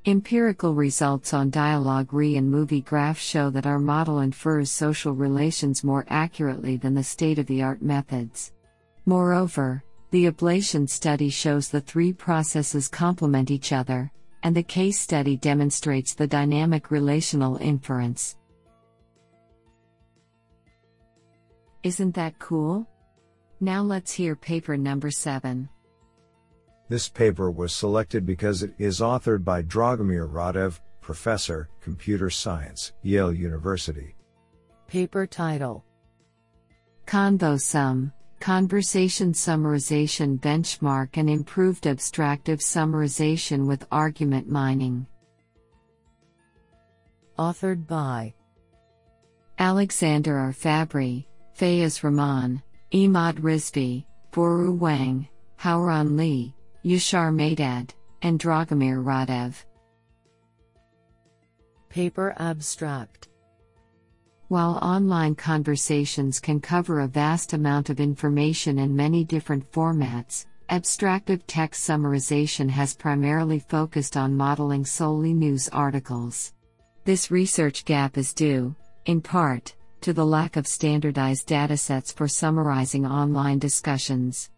Empirical 0.07 0.75
results 0.75 1.35
on 1.35 1.51
DialogRE 1.51 2.39
and 2.39 2.51
MovieGraphs 2.51 3.19
show 3.19 3.51
that 3.51 3.67
our 3.67 3.79
model 3.79 4.21
infers 4.21 4.71
social 4.71 5.13
relations 5.13 5.85
more 5.85 6.07
accurately 6.09 6.79
than 6.79 6.95
the 6.95 7.05
state 7.05 7.39
of 7.39 7.45
the 7.45 7.63
art 7.63 7.83
methods. 7.83 8.55
Moreover, 9.05 9.85
the 10.11 10.25
ablation 10.31 10.89
study 10.89 11.29
shows 11.29 11.69
the 11.69 11.83
three 11.83 12.15
processes 12.15 12.89
complement 12.89 13.51
each 13.51 13.73
other, 13.73 14.11
and 14.45 14.57
the 14.57 14.63
case 14.63 14.99
study 14.99 15.37
demonstrates 15.37 16.15
the 16.15 16.27
dynamic 16.27 16.91
relational 16.91 17.59
inference. 17.59 18.37
Isn't 21.87 22.17
that 22.17 22.37
cool? 22.41 22.85
Now 23.61 23.81
let's 23.81 24.11
hear 24.11 24.35
paper 24.35 24.77
number 24.77 25.09
7. 25.09 25.69
This 26.89 27.09
paper 27.09 27.49
was 27.49 27.73
selected 27.73 28.27
because 28.27 28.65
it 28.65 28.75
is 28.77 28.99
authored 28.99 29.45
by 29.45 29.63
Dragomir 29.63 30.29
Radev, 30.29 30.81
Professor, 31.01 31.69
Computer 31.81 32.29
Science, 32.29 32.93
Yale 33.03 33.33
University. 33.33 34.17
Paper 34.89 35.29
title 35.29 35.85
ConvoSumm 37.07 38.13
Conversation 38.41 39.33
Summarization 39.33 40.41
Benchmark 40.41 41.11
and 41.17 41.31
Improved 41.31 41.87
Abstractive 41.87 42.59
Summarization 42.59 43.65
with 43.69 43.87
Argument 43.93 44.49
Mining. 44.49 45.07
Authored 47.39 47.87
by 47.87 48.35
Alexander 49.61 50.37
R. 50.37 50.53
Fabbri, 50.53 51.27
Faiaz 51.59 52.03
Rahman, 52.03 52.63
Imad 52.93 53.41
Rizvi, 53.41 54.05
Boru 54.31 54.73
Wang, 54.73 55.29
Haoran 55.59 56.17
Li, 56.17 56.55
Yashar 56.85 57.33
Mehdad, 57.33 57.91
and 58.23 58.39
Dragomir 58.39 59.03
Radev. 59.03 59.55
Paper 61.89 62.35
Abstract 62.39 63.29
while 64.49 64.79
online 64.81 65.35
conversations 65.35 66.39
can 66.39 66.61
cover 66.61 67.01
a 67.01 67.09
vast 67.09 67.53
amount 67.53 67.91
of 67.91 67.99
information 67.99 68.79
in 68.79 68.95
many 68.95 69.25
different 69.25 69.71
formats, 69.73 70.47
abstractive 70.71 71.45
text 71.49 71.89
summarization 71.89 72.71
has 72.71 72.95
primarily 72.95 73.59
focused 73.59 74.17
on 74.17 74.37
modeling 74.37 74.85
solely 74.85 75.35
news 75.35 75.69
articles. 75.71 76.53
This 77.05 77.31
research 77.31 77.85
gap 77.85 78.17
is 78.17 78.33
due, 78.33 78.75
in 79.07 79.21
part, 79.21 79.75
to 80.07 80.13
the 80.13 80.25
lack 80.25 80.57
of 80.57 80.69
standardized 80.69 81.49
datasets 81.49 82.15
for 82.15 82.29
summarizing 82.29 83.05
online 83.05 83.59
discussions. 83.59 84.51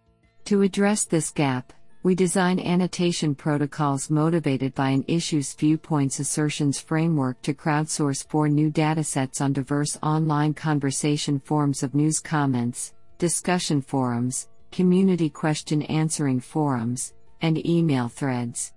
To 0.44 0.60
address 0.60 1.06
this 1.06 1.30
gap, 1.30 1.72
we 2.02 2.14
design 2.14 2.60
annotation 2.60 3.34
protocols 3.34 4.10
motivated 4.10 4.74
by 4.74 4.90
an 4.90 5.06
issues 5.08 5.54
viewpoints 5.54 6.20
assertions 6.20 6.78
framework 6.78 7.40
to 7.40 7.54
crowdsource 7.54 8.28
four 8.28 8.50
new 8.50 8.70
datasets 8.70 9.40
on 9.40 9.54
diverse 9.54 9.96
online 10.02 10.52
conversation 10.52 11.38
forms 11.38 11.82
of 11.82 11.94
news 11.94 12.20
comments, 12.20 12.92
discussion 13.16 13.80
forums, 13.80 14.48
community 14.70 15.30
question 15.30 15.80
answering 15.84 16.40
forums, 16.40 17.14
and 17.40 17.66
email 17.66 18.08
threads. 18.08 18.74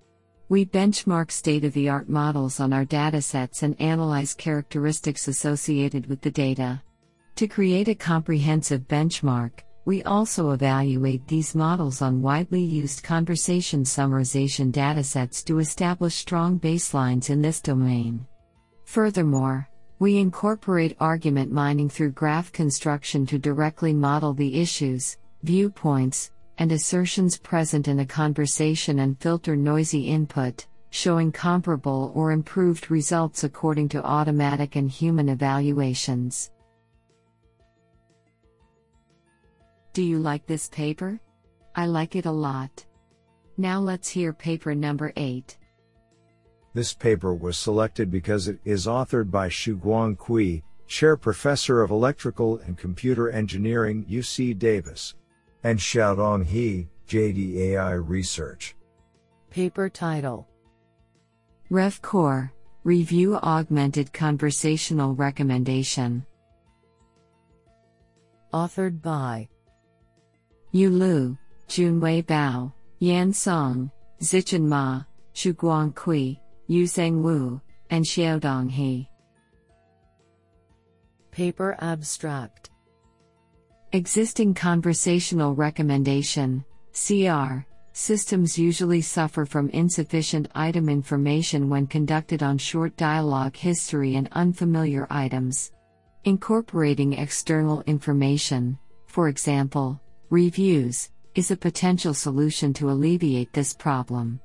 We 0.52 0.66
benchmark 0.66 1.30
state 1.30 1.64
of 1.64 1.72
the 1.72 1.88
art 1.88 2.10
models 2.10 2.60
on 2.60 2.74
our 2.74 2.84
datasets 2.84 3.62
and 3.62 3.74
analyze 3.80 4.34
characteristics 4.34 5.26
associated 5.26 6.06
with 6.10 6.20
the 6.20 6.30
data. 6.30 6.82
To 7.36 7.48
create 7.48 7.88
a 7.88 7.94
comprehensive 7.94 8.86
benchmark, 8.86 9.60
we 9.86 10.02
also 10.02 10.50
evaluate 10.50 11.26
these 11.26 11.54
models 11.54 12.02
on 12.02 12.20
widely 12.20 12.60
used 12.60 13.02
conversation 13.02 13.82
summarization 13.82 14.70
datasets 14.70 15.42
to 15.46 15.58
establish 15.58 16.16
strong 16.16 16.60
baselines 16.60 17.30
in 17.30 17.40
this 17.40 17.62
domain. 17.62 18.26
Furthermore, 18.84 19.66
we 20.00 20.18
incorporate 20.18 20.98
argument 21.00 21.50
mining 21.50 21.88
through 21.88 22.10
graph 22.10 22.52
construction 22.52 23.24
to 23.24 23.38
directly 23.38 23.94
model 23.94 24.34
the 24.34 24.60
issues, 24.60 25.16
viewpoints, 25.44 26.30
and 26.62 26.70
assertions 26.70 27.36
present 27.36 27.88
in 27.88 27.98
a 27.98 28.06
conversation 28.06 29.00
and 29.00 29.18
filter 29.18 29.56
noisy 29.56 30.06
input, 30.06 30.64
showing 30.90 31.32
comparable 31.32 32.12
or 32.14 32.30
improved 32.30 32.88
results 32.88 33.42
according 33.42 33.88
to 33.88 34.00
automatic 34.04 34.76
and 34.76 34.88
human 34.88 35.28
evaluations. 35.28 36.52
Do 39.92 40.04
you 40.04 40.20
like 40.20 40.46
this 40.46 40.68
paper? 40.68 41.18
I 41.74 41.86
like 41.86 42.14
it 42.14 42.26
a 42.26 42.30
lot. 42.30 42.86
Now 43.56 43.80
let's 43.80 44.08
hear 44.08 44.32
paper 44.32 44.72
number 44.72 45.12
8. 45.16 45.58
This 46.74 46.94
paper 46.94 47.34
was 47.34 47.58
selected 47.58 48.08
because 48.08 48.46
it 48.46 48.60
is 48.64 48.86
authored 48.86 49.32
by 49.32 49.48
Shuguang 49.48 50.16
Cui, 50.16 50.62
Chair 50.86 51.16
Professor 51.16 51.82
of 51.82 51.90
Electrical 51.90 52.58
and 52.58 52.78
Computer 52.78 53.30
Engineering, 53.30 54.06
UC 54.08 54.56
Davis, 54.60 55.16
and 55.64 55.78
Xiaodong 55.78 56.44
He, 56.44 56.88
JDAI 57.08 58.02
Research. 58.06 58.74
Paper 59.50 59.88
title 59.88 60.48
RevCore 61.70 62.50
Review 62.84 63.36
Augmented 63.36 64.12
Conversational 64.12 65.14
Recommendation. 65.14 66.26
Authored 68.52 69.00
by 69.00 69.48
Yu 70.72 70.90
Lu, 70.90 71.38
Junwei 71.68 72.24
Bao, 72.24 72.72
Yan 72.98 73.32
Song, 73.32 73.90
Zichen 74.20 74.66
Ma, 74.66 75.04
Shuguang 75.34 75.94
Cui, 75.94 76.40
Youzheng 76.68 77.22
Wu, 77.22 77.60
and 77.90 78.04
Xiaodong 78.04 78.70
He. 78.70 79.08
Paper 81.30 81.76
Abstract 81.80 82.70
Existing 83.94 84.54
Conversational 84.54 85.54
Recommendation 85.54 86.64
CR 86.94 87.66
Systems 87.92 88.56
usually 88.56 89.02
suffer 89.02 89.44
from 89.44 89.68
insufficient 89.68 90.48
item 90.54 90.88
information 90.88 91.68
when 91.68 91.86
conducted 91.86 92.42
on 92.42 92.56
short 92.56 92.96
dialogue 92.96 93.54
history 93.54 94.16
and 94.16 94.30
unfamiliar 94.32 95.06
items. 95.10 95.72
Incorporating 96.24 97.12
external 97.12 97.82
information, 97.82 98.78
for 99.08 99.28
example, 99.28 100.00
Reviews 100.30 101.10
is 101.34 101.50
a 101.50 101.56
potential 101.56 102.14
solution 102.14 102.72
to 102.72 102.90
alleviate 102.90 103.52
this 103.52 103.74
problem. 103.74 104.40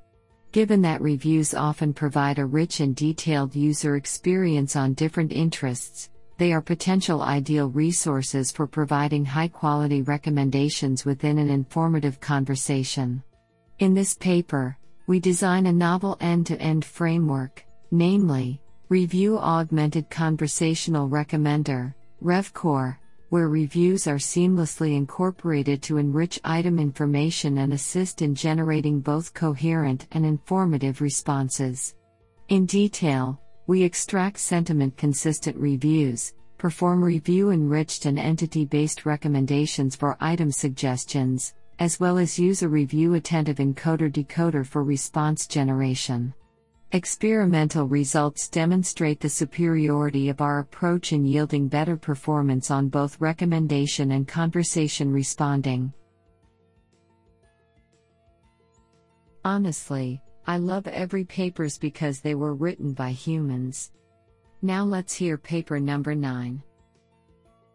Given 0.51 0.81
that 0.81 1.01
reviews 1.01 1.53
often 1.53 1.93
provide 1.93 2.37
a 2.37 2.45
rich 2.45 2.81
and 2.81 2.93
detailed 2.93 3.55
user 3.55 3.95
experience 3.95 4.75
on 4.75 4.93
different 4.93 5.31
interests, 5.31 6.09
they 6.37 6.53
are 6.53 6.61
potential 6.61 7.21
ideal 7.21 7.69
resources 7.69 8.51
for 8.51 8.67
providing 8.67 9.25
high 9.25 9.47
quality 9.47 10.01
recommendations 10.01 11.05
within 11.05 11.37
an 11.37 11.49
informative 11.49 12.19
conversation. 12.19 13.23
In 13.79 13.93
this 13.93 14.13
paper, 14.13 14.77
we 15.07 15.19
design 15.19 15.65
a 15.65 15.73
novel 15.73 16.17
end 16.19 16.47
to 16.47 16.61
end 16.61 16.85
framework, 16.85 17.65
namely, 17.91 18.61
Review 18.89 19.37
Augmented 19.37 20.09
Conversational 20.09 21.09
Recommender, 21.09 21.93
RevCore 22.23 22.97
where 23.29 23.49
reviews 23.49 24.07
are 24.07 24.17
seamlessly 24.17 24.95
incorporated 24.95 25.81
to 25.83 25.97
enrich 25.97 26.39
item 26.45 26.79
information 26.79 27.57
and 27.57 27.73
assist 27.73 28.21
in 28.21 28.33
generating 28.33 29.01
both 29.01 29.33
coherent 29.33 30.07
and 30.11 30.25
informative 30.25 31.01
responses. 31.01 31.93
In 32.47 32.65
detail, 32.65 33.41
we 33.67 33.83
extract 33.83 34.39
sentiment 34.39 34.95
consistent 34.95 35.57
reviews, 35.57 36.33
perform 36.57 37.03
review 37.03 37.51
enriched 37.51 38.05
and 38.05 38.17
entity 38.17 38.63
based 38.63 39.05
recommendations 39.05 39.93
for 39.93 40.15
item 40.21 40.51
suggestions, 40.51 41.53
as 41.79 41.99
well 41.99 42.17
as 42.17 42.39
use 42.39 42.63
a 42.63 42.69
review 42.69 43.15
attentive 43.15 43.57
encoder 43.57 44.09
decoder 44.09 44.65
for 44.65 44.83
response 44.83 45.45
generation. 45.47 46.33
Experimental 46.93 47.85
results 47.85 48.47
demonstrate 48.47 49.19
the 49.19 49.27
superiority 49.27 50.29
of 50.29 50.39
our 50.39 50.59
approach 50.59 51.11
in 51.11 51.25
yielding 51.25 51.67
better 51.67 51.97
performance 51.97 52.71
on 52.71 52.87
both 52.87 53.19
recommendation 53.19 54.11
and 54.11 54.25
conversation 54.25 55.11
responding. 55.11 55.91
Honestly, 59.43 60.21
I 60.47 60.57
love 60.57 60.87
every 60.87 61.25
papers 61.25 61.77
because 61.77 62.21
they 62.21 62.33
were 62.33 62.53
written 62.53 62.93
by 62.93 63.11
humans. 63.11 63.91
Now 64.61 64.85
let's 64.85 65.13
hear 65.13 65.37
paper 65.37 65.79
number 65.79 66.15
9. 66.15 66.63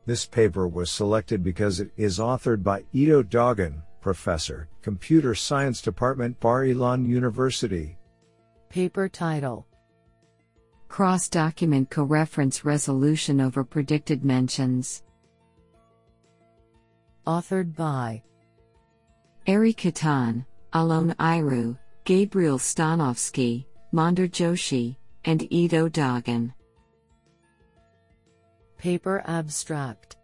This 0.07 0.25
paper 0.25 0.67
was 0.67 0.91
selected 0.91 1.45
because 1.45 1.81
it 1.81 1.91
is 1.97 2.19
authored 2.19 2.63
by 2.63 2.85
Ido 2.93 3.23
Dagan, 3.23 3.83
Professor, 4.01 4.69
Computer 4.81 5.35
Science 5.35 5.83
Department, 5.83 6.41
Bar 6.41 6.65
Ilan 6.65 7.07
University, 7.07 7.99
Paper 8.69 9.07
title 9.07 9.67
Cross 10.89 11.29
document 11.29 11.91
co-reference 11.91 12.65
resolution 12.65 13.41
over 13.41 13.65
predicted 13.65 14.25
mentions. 14.25 15.03
Authored 17.27 17.77
by 17.77 18.23
Arie 19.47 19.75
Cattan, 19.75 20.47
Alon 20.73 21.15
Eirew, 21.21 21.79
Gabriel 22.05 22.59
Stanovsky, 22.59 23.65
Mandar 23.93 24.27
Joshi, 24.27 24.97
and 25.25 25.47
Ido 25.53 25.89
Dagan. 25.89 26.53
Paper 28.77 29.23
Abstract 29.27 30.17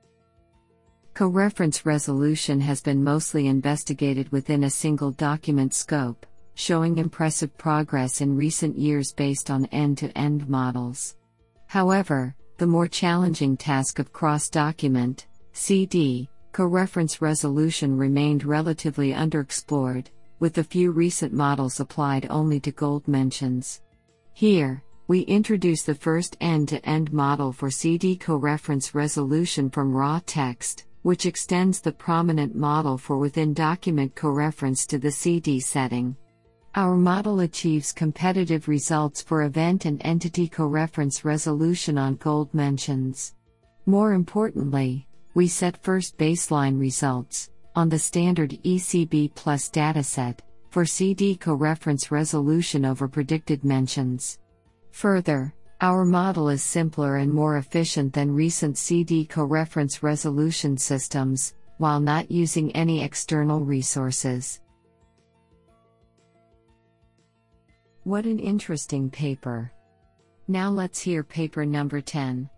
Co-reference 1.14 1.86
resolution 1.86 2.60
has 2.60 2.80
been 2.80 3.02
mostly 3.02 3.46
investigated 3.46 4.30
within 4.32 4.64
a 4.64 4.70
single 4.70 5.12
document 5.12 5.72
scope 5.72 6.26
showing 6.58 6.98
impressive 6.98 7.56
progress 7.56 8.20
in 8.20 8.36
recent 8.36 8.76
years 8.76 9.12
based 9.12 9.48
on 9.48 9.64
end 9.66 9.96
to 9.98 10.18
end 10.18 10.48
models. 10.48 11.14
However, 11.68 12.34
the 12.56 12.66
more 12.66 12.88
challenging 12.88 13.56
task 13.56 14.00
of 14.00 14.12
cross 14.12 14.48
document, 14.48 15.28
CD, 15.52 16.28
co-reference 16.50 17.22
resolution 17.22 17.96
remained 17.96 18.44
relatively 18.44 19.12
underexplored, 19.12 20.06
with 20.40 20.58
a 20.58 20.64
few 20.64 20.90
recent 20.90 21.32
models 21.32 21.80
applied 21.80 22.26
only 22.30 22.60
to 22.60 22.70
gold 22.70 23.06
mentions. 23.08 23.82
Here, 24.32 24.82
we 25.08 25.20
introduce 25.20 25.82
the 25.82 25.94
first 25.94 26.36
end 26.40 26.68
to 26.68 26.86
end 26.88 27.12
model 27.12 27.52
for 27.52 27.70
CD 27.70 28.16
co-reference 28.16 28.94
resolution 28.94 29.70
from 29.70 29.92
raw 29.92 30.20
text, 30.26 30.84
which 31.02 31.26
extends 31.26 31.80
the 31.80 31.92
prominent 31.92 32.54
model 32.54 32.98
for 32.98 33.16
within 33.16 33.54
document 33.54 34.14
co-reference 34.14 34.86
to 34.86 34.98
the 34.98 35.10
CD 35.10 35.60
setting. 35.60 36.16
Our 36.74 36.96
model 36.96 37.40
achieves 37.40 37.92
competitive 37.92 38.68
results 38.68 39.22
for 39.22 39.44
event 39.44 39.86
and 39.86 40.00
entity 40.04 40.46
co-reference 40.48 41.24
resolution 41.24 41.96
on 41.96 42.16
gold 42.16 42.52
mentions. 42.52 43.34
More 43.86 44.12
importantly, 44.12 45.08
we 45.34 45.48
set 45.48 45.82
first 45.82 46.18
baseline 46.18 46.78
results 46.78 47.50
on 47.78 47.88
the 47.88 47.96
standard 47.96 48.58
ECB 48.64 49.32
plus 49.36 49.70
dataset 49.70 50.40
for 50.68 50.84
CD 50.84 51.36
co-reference 51.36 52.10
resolution 52.10 52.84
over 52.84 53.06
predicted 53.06 53.64
mentions. 53.64 54.40
Further, 54.90 55.54
our 55.80 56.04
model 56.04 56.48
is 56.48 56.60
simpler 56.60 57.18
and 57.18 57.32
more 57.32 57.58
efficient 57.58 58.12
than 58.12 58.34
recent 58.34 58.76
CD 58.76 59.24
co-reference 59.24 60.02
resolution 60.02 60.76
systems, 60.76 61.54
while 61.76 62.00
not 62.00 62.28
using 62.32 62.74
any 62.74 63.04
external 63.04 63.60
resources. 63.60 64.60
What 68.02 68.24
an 68.24 68.40
interesting 68.40 69.08
paper. 69.08 69.70
Now 70.48 70.68
let's 70.68 71.00
hear 71.00 71.22
paper 71.22 71.64
number 71.64 72.00
10. 72.00 72.50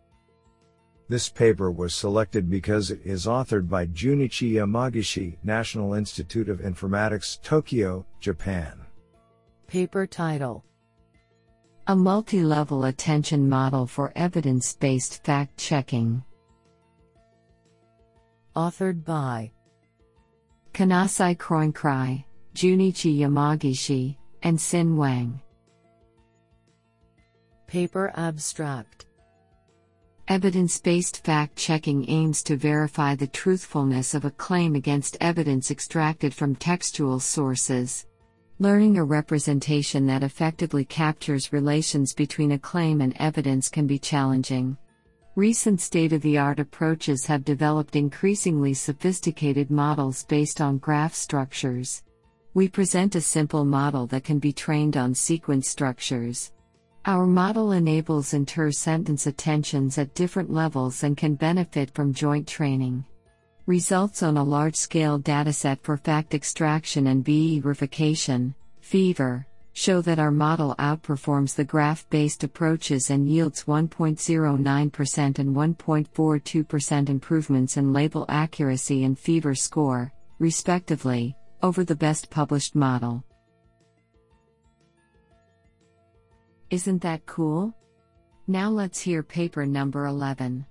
This 1.11 1.29
paper 1.29 1.73
was 1.73 1.92
selected 1.92 2.49
because 2.49 2.92
it 2.92 3.01
is 3.05 3.27
authored 3.27 3.68
by 3.68 3.87
Junichi 3.87 4.53
Yamagishi, 4.53 5.38
National 5.42 5.94
Institute 5.94 6.49
of 6.49 6.61
Informatics, 6.61 7.42
Tokyo, 7.42 8.07
Japan. 8.20 8.81
Paper 9.66 10.07
title 10.07 10.64
A 11.88 11.96
multi 11.96 12.44
level 12.44 12.85
attention 12.85 13.49
model 13.49 13.88
for 13.88 14.12
evidence 14.14 14.77
based 14.77 15.25
fact 15.25 15.57
checking. 15.57 16.23
Authored 18.55 19.05
by 19.05 19.51
Canasai 20.73 21.37
Kruengkrai, 21.37 22.23
Junichi 22.55 23.18
Yamagishi, 23.18 24.16
and 24.44 24.57
Xin 24.57 24.94
Wang. 24.94 25.40
Paper 27.66 28.12
Abstract 28.14 29.07
Evidence 30.31 30.79
based 30.79 31.25
fact 31.25 31.57
checking 31.57 32.09
aims 32.09 32.45
to 32.45 32.55
verify 32.55 33.16
the 33.16 33.27
truthfulness 33.27 34.14
of 34.14 34.25
a 34.25 34.31
claim 34.31 34.77
against 34.77 35.16
evidence 35.21 35.73
extracted 35.73 36.33
from 36.33 36.55
textual 36.55 37.19
sources. 37.19 38.07
Learning 38.61 38.97
a 38.97 39.03
representation 39.03 40.07
that 40.07 40.23
effectively 40.23 40.85
captures 40.85 41.53
relations 41.53 42.12
between 42.12 42.53
a 42.53 42.59
claim 42.61 43.01
and 43.01 43.12
evidence 43.19 43.69
can 43.69 43.88
be 43.88 43.99
challenging. 43.99 44.79
Recent 45.35 45.81
state 45.81 46.12
of 46.12 46.23
the 46.23 46.38
art 46.38 46.61
approaches 46.61 47.27
have 47.27 47.45
developed 47.45 47.97
increasingly 47.97 48.73
sophisticated 48.73 49.69
models 49.69 50.25
based 50.27 50.61
on 50.61 50.79
graph 50.79 51.12
structures. 51.12 52.05
We 52.55 52.69
present 52.69 53.16
a 53.16 53.21
simple 53.21 53.64
model 53.64 54.07
that 54.07 54.23
can 54.23 54.38
be 54.38 54.53
trained 54.53 54.97
on 54.97 55.12
sequence 55.12 55.69
structures. 55.69 56.53
Our 57.06 57.24
model 57.24 57.72
enables 57.72 58.34
inter-sentence 58.34 59.26
attentions 59.26 59.96
at 59.96 60.14
different 60.14 60.52
levels 60.52 61.02
and 61.02 61.16
can 61.16 61.34
benefit 61.34 61.94
from 61.94 62.12
joint 62.12 62.46
training. 62.46 63.06
Results 63.64 64.22
on 64.22 64.36
a 64.36 64.44
large-scale 64.44 65.20
dataset 65.20 65.80
for 65.80 65.96
fact 65.96 66.34
extraction 66.34 67.06
and 67.06 67.24
verification, 67.24 68.54
fever, 68.82 69.46
show 69.72 70.02
that 70.02 70.18
our 70.18 70.30
model 70.30 70.74
outperforms 70.78 71.54
the 71.54 71.64
graph-based 71.64 72.44
approaches 72.44 73.08
and 73.08 73.26
yields 73.26 73.64
1.09% 73.64 75.38
and 75.38 75.56
1.42% 75.56 77.08
improvements 77.08 77.76
in 77.78 77.94
label 77.94 78.26
accuracy 78.28 79.04
and 79.04 79.18
fever 79.18 79.54
score, 79.54 80.12
respectively, 80.38 81.34
over 81.62 81.82
the 81.82 81.96
best 81.96 82.28
published 82.28 82.74
model. 82.74 83.24
Isn't 86.70 87.02
that 87.02 87.26
cool? 87.26 87.74
Now 88.46 88.70
let's 88.70 89.00
hear 89.00 89.22
paper 89.22 89.66
number 89.66 90.06
11. 90.06 90.64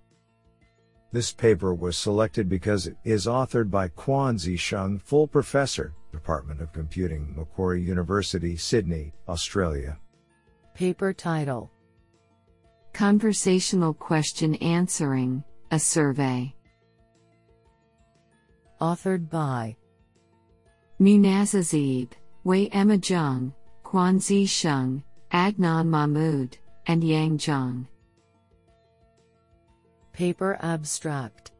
This 1.11 1.31
paper 1.33 1.73
was 1.73 1.97
selected 1.97 2.47
because 2.47 2.87
it 2.87 2.95
is 3.03 3.25
authored 3.25 3.69
by 3.69 3.89
Kuan-Zi 3.89 4.55
Hsiung, 4.55 5.01
full 5.01 5.27
professor, 5.27 5.93
Department 6.11 6.61
of 6.61 6.71
Computing, 6.71 7.33
Macquarie 7.35 7.81
University, 7.81 8.55
Sydney, 8.55 9.13
Australia. 9.27 9.97
Paper 10.73 11.13
title 11.13 11.69
Conversational 12.93 13.93
Question 13.93 14.55
Answering 14.55 15.43
A 15.71 15.79
Survey. 15.79 16.55
Authored 18.79 19.29
by 19.29 19.75
Munazza 21.01 21.59
Zaib, 21.59 22.11
Wei 22.43 22.67
Emma 22.67 22.97
Zhang, 22.97 23.53
Kuan-Zi 23.83 24.45
Hsiung, 24.45 25.03
Adnan 25.31 25.87
Mahmood, 25.87 26.57
and 26.87 27.03
Yang 27.03 27.37
Zhang. 27.37 27.87
Paper 30.11 30.57
Abstract 30.61 31.51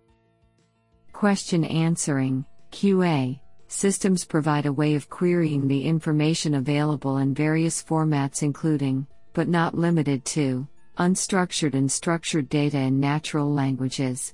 Question 1.14 1.64
Answering 1.64 2.46
QA 2.72 3.40
Systems 3.68 4.26
provide 4.26 4.66
a 4.66 4.74
way 4.74 4.96
of 4.96 5.08
querying 5.12 5.68
the 5.68 5.84
information 5.84 6.56
available 6.56 7.18
in 7.18 7.36
various 7.36 7.84
formats, 7.84 8.42
including, 8.42 9.06
but 9.34 9.48
not 9.48 9.78
limited 9.78 10.26
to, 10.26 10.68
unstructured 10.98 11.76
and 11.76 11.92
structured 11.92 12.50
data 12.50 12.80
in 12.80 13.00
natural 13.00 13.54
languages. 13.54 14.34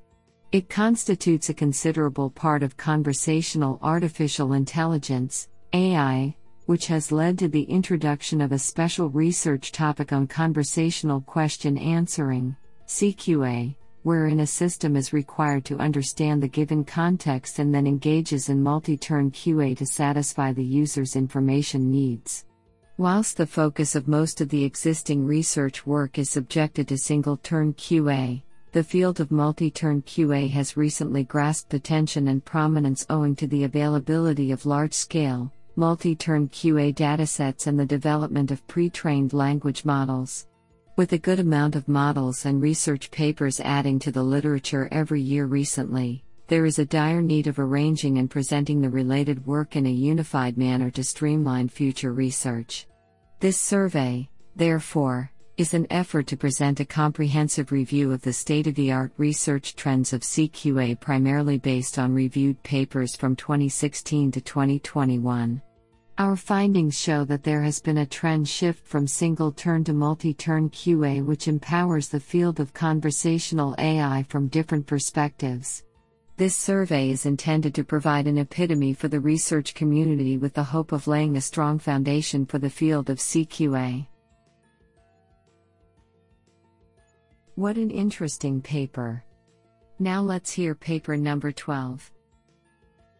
It 0.53 0.69
constitutes 0.69 1.49
a 1.49 1.53
considerable 1.53 2.29
part 2.29 2.63
of 2.63 2.77
conversational 2.77 3.79
artificial 3.81 4.53
intelligence, 4.53 5.49
AI, 5.73 6.33
which 6.65 6.87
has 6.87 7.11
led 7.11 7.37
to 7.39 7.47
the 7.47 7.63
introduction 7.63 8.41
of 8.41 8.51
a 8.51 8.59
special 8.59 9.09
research 9.09 9.71
topic 9.71 10.11
on 10.11 10.27
conversational 10.27 11.21
question 11.21 11.77
answering, 11.77 12.55
CQA, 12.87 13.75
wherein 14.03 14.41
a 14.41 14.47
system 14.47 14.95
is 14.95 15.13
required 15.13 15.65
to 15.65 15.79
understand 15.79 16.41
the 16.41 16.47
given 16.47 16.83
context 16.83 17.57
and 17.57 17.73
then 17.73 17.87
engages 17.87 18.49
in 18.49 18.61
multi 18.61 18.95
turn 18.95 19.31
QA 19.31 19.75
to 19.75 19.85
satisfy 19.85 20.53
the 20.53 20.63
user's 20.63 21.15
information 21.15 21.89
needs. 21.89 22.45
Whilst 22.97 23.35
the 23.35 23.47
focus 23.47 23.95
of 23.95 24.07
most 24.07 24.41
of 24.41 24.49
the 24.49 24.63
existing 24.63 25.25
research 25.25 25.85
work 25.85 26.17
is 26.17 26.29
subjected 26.29 26.87
to 26.87 26.97
single 26.97 27.37
turn 27.37 27.73
QA, 27.73 28.41
the 28.71 28.83
field 28.83 29.19
of 29.19 29.31
multi 29.31 29.71
turn 29.71 30.01
QA 30.03 30.49
has 30.51 30.77
recently 30.77 31.23
grasped 31.23 31.73
attention 31.73 32.27
and 32.27 32.45
prominence 32.45 33.05
owing 33.09 33.35
to 33.37 33.47
the 33.47 33.63
availability 33.63 34.51
of 34.51 34.65
large 34.65 34.93
scale, 34.93 35.51
multi 35.75 36.15
turn 36.15 36.49
QA 36.49 36.93
datasets, 36.93 37.67
and 37.67 37.79
the 37.79 37.85
development 37.85 38.51
of 38.51 38.65
pre 38.67 38.89
trained 38.89 39.33
language 39.33 39.85
models. 39.85 40.47
With 40.95 41.11
a 41.13 41.17
good 41.17 41.39
amount 41.39 41.75
of 41.75 41.87
models 41.87 42.45
and 42.45 42.61
research 42.61 43.11
papers 43.11 43.59
adding 43.59 43.99
to 43.99 44.11
the 44.11 44.23
literature 44.23 44.87
every 44.91 45.21
year 45.21 45.45
recently, 45.45 46.23
there 46.47 46.65
is 46.65 46.79
a 46.79 46.85
dire 46.85 47.21
need 47.21 47.47
of 47.47 47.59
arranging 47.59 48.17
and 48.17 48.29
presenting 48.29 48.79
the 48.79 48.89
related 48.89 49.45
work 49.45 49.75
in 49.75 49.85
a 49.87 49.91
unified 49.91 50.57
manner 50.57 50.89
to 50.91 51.03
streamline 51.03 51.67
future 51.67 52.13
research. 52.13 52.87
This 53.39 53.57
survey, 53.57 54.29
therefore, 54.55 55.31
is 55.57 55.73
an 55.73 55.87
effort 55.89 56.27
to 56.27 56.35
present 56.35 56.81
a 56.81 56.85
comprehensive 56.85 57.71
review 57.71 58.11
of 58.11 58.21
the 58.21 58.33
state 58.33 58.67
of 58.67 58.75
the 58.75 58.91
art 58.91 59.13
research 59.15 59.73
trends 59.77 60.11
of 60.11 60.19
CQA 60.19 60.99
primarily 60.99 61.57
based 61.57 61.97
on 61.97 62.13
reviewed 62.13 62.61
papers 62.63 63.15
from 63.15 63.37
2016 63.37 64.31
to 64.31 64.41
2021. 64.41 65.61
Our 66.17 66.35
findings 66.35 66.99
show 66.99 67.23
that 67.25 67.43
there 67.43 67.61
has 67.61 67.79
been 67.79 67.99
a 67.99 68.05
trend 68.05 68.49
shift 68.49 68.85
from 68.85 69.07
single 69.07 69.53
turn 69.53 69.85
to 69.85 69.93
multi 69.93 70.33
turn 70.33 70.69
QA, 70.69 71.25
which 71.25 71.47
empowers 71.47 72.09
the 72.09 72.19
field 72.19 72.59
of 72.59 72.73
conversational 72.73 73.75
AI 73.77 74.25
from 74.27 74.49
different 74.49 74.87
perspectives. 74.87 75.83
This 76.35 76.55
survey 76.55 77.11
is 77.11 77.25
intended 77.25 77.73
to 77.75 77.85
provide 77.85 78.27
an 78.27 78.37
epitome 78.37 78.93
for 78.93 79.07
the 79.07 79.21
research 79.21 79.73
community 79.73 80.37
with 80.37 80.53
the 80.53 80.63
hope 80.65 80.91
of 80.91 81.07
laying 81.07 81.37
a 81.37 81.41
strong 81.41 81.79
foundation 81.79 82.45
for 82.45 82.59
the 82.59 82.69
field 82.69 83.09
of 83.09 83.19
CQA. 83.19 84.07
What 87.55 87.77
an 87.77 87.89
interesting 87.89 88.61
paper. 88.61 89.23
Now 89.97 90.21
let's 90.21 90.51
hear 90.51 90.75
paper 90.75 91.15
number 91.15 91.53
12. 91.53 92.11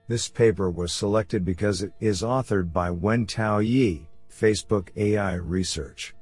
This 0.10 0.28
paper 0.28 0.70
was 0.70 0.92
selected 0.92 1.46
because 1.46 1.82
it 1.82 1.94
is 2.02 2.22
authored 2.22 2.74
by 2.74 2.92
Wen-tau 2.92 3.60
Yih, 3.60 4.06
Facebook 4.30 4.90
AI 4.98 5.36
Research. 5.36 6.14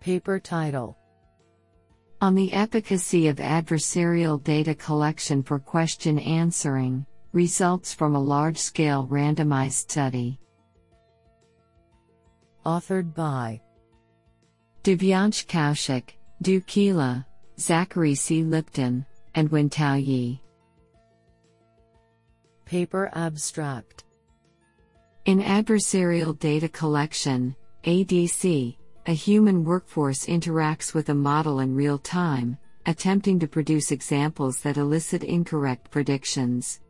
Paper 0.00 0.40
title 0.40 0.96
On 2.22 2.34
the 2.34 2.50
efficacy 2.54 3.28
of 3.28 3.36
adversarial 3.36 4.42
data 4.42 4.74
collection 4.74 5.42
for 5.42 5.58
question 5.58 6.18
answering, 6.20 7.04
results 7.32 7.92
from 7.92 8.14
a 8.14 8.22
large 8.22 8.56
scale 8.56 9.06
randomized 9.08 9.90
study. 9.90 10.40
Authored 12.64 13.14
by 13.14 13.60
Divyansh 14.82 15.44
Kaushik, 15.46 16.14
Douwe 16.42 16.64
Kiela, 16.64 17.26
Zachary 17.58 18.16
C. 18.16 18.42
Lipton, 18.42 19.06
and 19.36 19.48
Wen-tau 19.48 19.94
Yih. 19.94 20.40
Paper 22.64 23.10
Abstract 23.14 24.04
In 25.26 25.40
adversarial 25.40 26.36
data 26.36 26.68
collection, 26.68 27.54
ADC, 27.84 28.76
a 29.06 29.12
human 29.12 29.64
workforce 29.64 30.26
interacts 30.26 30.94
with 30.94 31.10
a 31.10 31.14
model 31.14 31.60
in 31.60 31.76
real 31.76 31.98
time, 31.98 32.58
attempting 32.86 33.38
to 33.38 33.46
produce 33.46 33.92
examples 33.92 34.60
that 34.60 34.76
elicit 34.76 35.22
incorrect 35.22 35.92
predictions. 35.92 36.80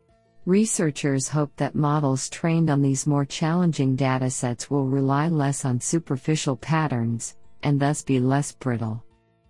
Researchers 0.47 1.29
hope 1.29 1.51
that 1.57 1.75
models 1.75 2.27
trained 2.29 2.71
on 2.71 2.81
these 2.81 3.05
more 3.05 3.25
challenging 3.25 3.95
datasets 3.95 4.71
will 4.71 4.87
rely 4.87 5.27
less 5.27 5.63
on 5.63 5.79
superficial 5.79 6.55
patterns, 6.55 7.35
and 7.61 7.79
thus 7.79 8.01
be 8.01 8.19
less 8.19 8.51
brittle. 8.51 9.03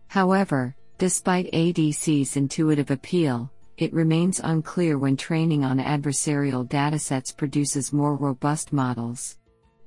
However, 0.08 0.75
Despite 0.97 1.51
ADC's 1.51 2.38
intuitive 2.38 2.89
appeal, 2.89 3.51
it 3.77 3.91
remains 3.91 4.39
unclear 4.41 4.97
when 4.97 5.17
training 5.17 5.65
on 5.65 5.77
adversarial 5.77 6.65
datasets 6.65 7.36
produces 7.36 7.91
more 7.91 8.15
robust 8.15 8.71
models. 8.71 9.38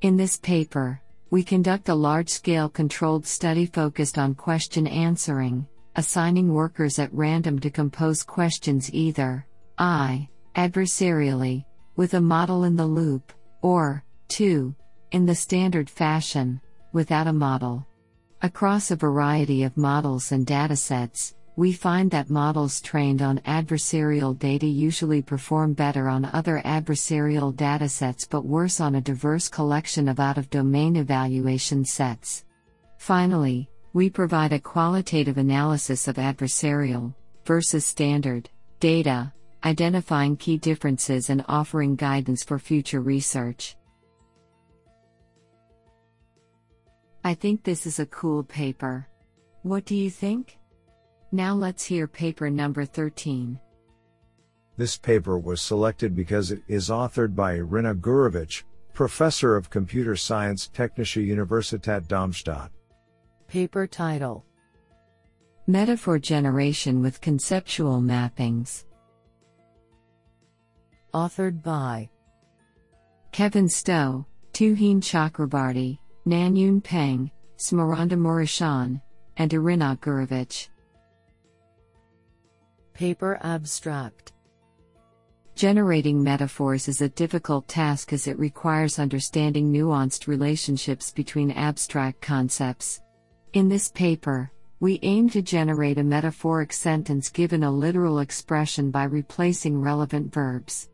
In 0.03 0.19
this 0.19 0.37
paper, 0.37 1.01
we 1.31 1.43
conduct 1.43 1.89
a 1.89 1.95
large 1.95 2.29
scale 2.29 2.69
controlled 2.69 3.27
study 3.27 3.65
focused 3.65 4.19
on 4.19 4.35
question 4.35 4.87
answering, 4.87 5.67
assigning 5.97 6.53
workers 6.53 6.99
at 6.99 7.13
random 7.15 7.59
to 7.61 7.71
compose 7.71 8.23
questions 8.23 8.93
either 8.93 9.47
I, 9.79 10.29
adversarially, 10.57 11.65
with 11.97 12.15
a 12.15 12.21
model 12.21 12.65
in 12.65 12.77
the 12.77 12.87
loop, 12.87 13.33
or 13.63 14.05
2, 14.29 14.75
in 15.13 15.25
the 15.25 15.35
standard 15.35 15.89
fashion, 15.89 16.61
without 16.93 17.27
a 17.27 17.33
model. 17.33 17.88
Across 18.41 18.93
a 18.93 18.97
variety 18.97 19.65
of 19.65 19.77
models 19.77 20.31
and 20.31 20.47
datasets, 20.47 21.35
we 21.57 21.73
find 21.73 22.09
that 22.13 22.31
models 22.31 22.81
trained 22.81 23.21
on 23.21 23.41
adversarial 23.41 24.39
data 24.39 24.67
usually 24.67 25.23
perform 25.23 25.73
better 25.73 26.09
on 26.09 26.25
other 26.27 26.63
adversarial 26.65 27.53
datasets 27.53 28.29
but 28.31 28.45
worse 28.47 28.79
on 28.79 28.95
a 28.95 29.01
diverse 29.01 29.49
collection 29.49 30.09
of 30.09 30.21
out 30.21 30.39
of 30.39 30.51
domain 30.51 30.95
evaluation 30.95 31.85
sets. 31.85 32.45
Finally, 32.99 33.69
We 33.95 34.11
provide 34.11 34.53
a 34.53 34.61
qualitative 34.61 35.39
analysis 35.39 36.09
of 36.09 36.17
adversarial 36.17 37.15
versus 37.47 37.87
standard 37.87 38.51
data, 38.81 39.33
identifying 39.65 40.37
key 40.37 40.59
differences 40.59 41.31
and 41.31 41.45
offering 41.49 41.97
guidance 41.97 42.45
for 42.45 42.59
future 42.59 43.01
research. 43.01 43.78
I 47.29 47.35
think 47.35 47.63
this 47.63 47.85
is 47.85 47.99
a 47.99 48.07
cool 48.07 48.43
paper. 48.43 49.07
What 49.61 49.85
do 49.85 49.95
you 49.95 50.09
think? 50.09 50.57
Now 51.31 51.53
let's 51.53 51.85
hear 51.85 52.07
paper 52.07 52.49
number 52.49 52.87
13. 52.87 53.61
This 54.79 54.97
paper 54.97 55.39
was 55.39 55.61
selected 55.61 56.17
because 56.17 56.53
it 56.53 56.63
is 56.69 56.89
authored 56.89 57.35
by 57.35 57.59
Iryna 57.59 58.01
Gurevych, 58.01 58.63
Professor 58.95 59.57
of 59.57 59.69
Computer 59.69 60.17
Science 60.17 60.71
Technische 60.75 61.23
Universität 61.23 62.09
Darmstadt. 62.09 62.71
Paper 63.47 63.87
title 63.87 64.47
Metaphor 65.67 66.19
Generation 66.19 67.03
with 67.03 67.21
Conceptual 67.21 68.01
Mappings. 68.01 68.87
Authored 71.13 71.63
by 71.63 72.09
Kevin 73.33 73.69
Stowe, 73.69 74.25
Tuhin 74.55 75.03
Chakrabarty, 75.03 75.99
Nanyun 76.27 76.83
Peng, 76.83 77.31
Smaranda 77.57 78.19
Muresan, 78.19 79.01
and 79.37 79.51
Iryna 79.51 79.99
Gurevych. 80.01 80.69
Paper 82.93 83.39
abstract 83.43 84.33
Generating 85.55 86.23
metaphors 86.23 86.87
is 86.87 87.01
a 87.01 87.09
difficult 87.09 87.67
task 87.67 88.13
as 88.13 88.29
it 88.29 88.39
requires 88.39 88.99
understanding 88.99 89.73
nuanced 89.73 90.29
relationships 90.29 91.11
between 91.11 91.51
abstract 91.51 92.21
concepts. 92.21 93.01
In 93.55 93.69
this 93.69 93.89
paper, 93.89 94.53
we 94.81 95.01
aim 95.03 95.29
to 95.31 95.43
generate 95.43 95.99
a 95.99 96.05
metaphoric 96.05 96.73
sentence 96.73 97.29
given 97.29 97.65
a 97.65 97.71
literal 97.71 98.21
expression 98.21 98.93
by 98.93 99.05
replacing 99.05 99.81
relevant 99.81 100.33
verbs. 100.33 100.91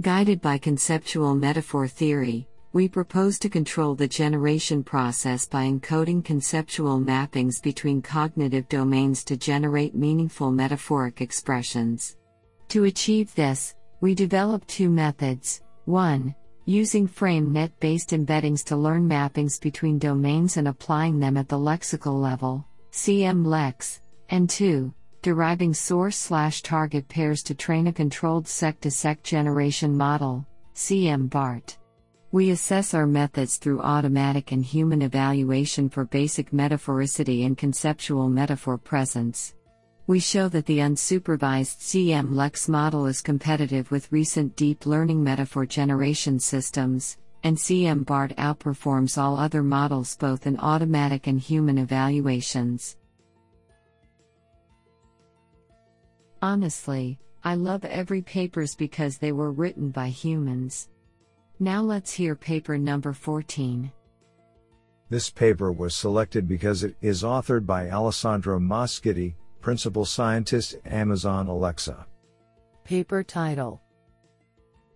Guided 0.00 0.40
by 0.40 0.56
conceptual 0.56 1.34
metaphor 1.34 1.86
theory, 1.86 2.48
we 2.76 2.86
propose 2.86 3.38
to 3.38 3.48
control 3.48 3.94
the 3.94 4.06
generation 4.06 4.84
process 4.84 5.46
by 5.46 5.64
encoding 5.64 6.22
conceptual 6.22 7.00
mappings 7.00 7.62
between 7.62 8.02
cognitive 8.02 8.68
domains 8.68 9.24
to 9.24 9.34
generate 9.34 9.94
meaningful 9.94 10.50
metaphoric 10.50 11.22
expressions. 11.22 12.18
To 12.68 12.84
achieve 12.84 13.34
this, 13.34 13.74
we 14.02 14.14
develop 14.14 14.66
two 14.66 14.90
methods. 14.90 15.62
1. 15.86 16.34
Using 16.66 17.08
FrameNet 17.08 17.72
based 17.80 18.10
embeddings 18.10 18.62
to 18.64 18.76
learn 18.76 19.08
mappings 19.08 19.58
between 19.58 19.98
domains 19.98 20.58
and 20.58 20.68
applying 20.68 21.18
them 21.18 21.38
at 21.38 21.48
the 21.48 21.56
lexical 21.56 22.20
level, 22.20 22.62
CM-LEX, 22.92 24.02
and 24.28 24.50
2. 24.50 24.92
Deriving 25.22 25.72
source 25.72 26.18
slash 26.18 26.60
target 26.60 27.08
pairs 27.08 27.42
to 27.44 27.54
train 27.54 27.86
a 27.86 27.92
controlled 27.94 28.46
sec 28.46 28.78
to 28.82 28.90
sec 28.90 29.22
generation 29.22 29.96
model, 29.96 30.46
CM-BART. 30.74 31.78
We 32.36 32.50
assess 32.50 32.92
our 32.92 33.06
methods 33.06 33.56
through 33.56 33.80
automatic 33.80 34.52
and 34.52 34.62
human 34.62 35.00
evaluation 35.00 35.88
for 35.88 36.04
basic 36.04 36.50
metaphoricity 36.50 37.46
and 37.46 37.56
conceptual 37.56 38.28
metaphor 38.28 38.76
presence. 38.76 39.54
We 40.06 40.18
show 40.18 40.50
that 40.50 40.66
the 40.66 40.80
unsupervised 40.80 41.78
CM 41.78 42.34
Lex 42.34 42.68
model 42.68 43.06
is 43.06 43.22
competitive 43.22 43.90
with 43.90 44.12
recent 44.12 44.54
deep 44.54 44.84
learning 44.84 45.24
metaphor 45.24 45.64
generation 45.64 46.38
systems, 46.38 47.16
and 47.42 47.56
CM 47.56 48.04
BART 48.04 48.36
outperforms 48.36 49.16
all 49.16 49.38
other 49.38 49.62
models 49.62 50.14
both 50.18 50.46
in 50.46 50.58
automatic 50.58 51.28
and 51.28 51.40
human 51.40 51.78
evaluations. 51.78 52.98
Honestly, 56.42 57.18
I 57.42 57.54
love 57.54 57.86
every 57.86 58.20
papers 58.20 58.74
because 58.74 59.16
they 59.16 59.32
were 59.32 59.52
written 59.52 59.90
by 59.90 60.08
humans. 60.08 60.90
Now 61.58 61.80
let's 61.80 62.12
hear 62.12 62.34
paper 62.36 62.76
number 62.76 63.14
14. 63.14 63.90
This 65.08 65.30
paper 65.30 65.72
was 65.72 65.94
selected 65.94 66.46
because 66.46 66.84
it 66.84 66.96
is 67.00 67.22
authored 67.22 67.64
by 67.64 67.88
Alessandro 67.90 68.58
Moschitti, 68.58 69.34
Principal 69.60 70.04
Scientist 70.04 70.76
Amazon 70.84 71.46
Alexa. 71.46 72.06
Paper 72.84 73.22
title 73.22 73.80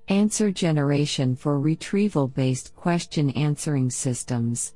Answer 0.08 0.50
Generation 0.50 1.34
for 1.34 1.58
Retrieval 1.58 2.28
Based 2.28 2.74
Question 2.74 3.30
Answering 3.30 3.88
Systems. 3.88 4.74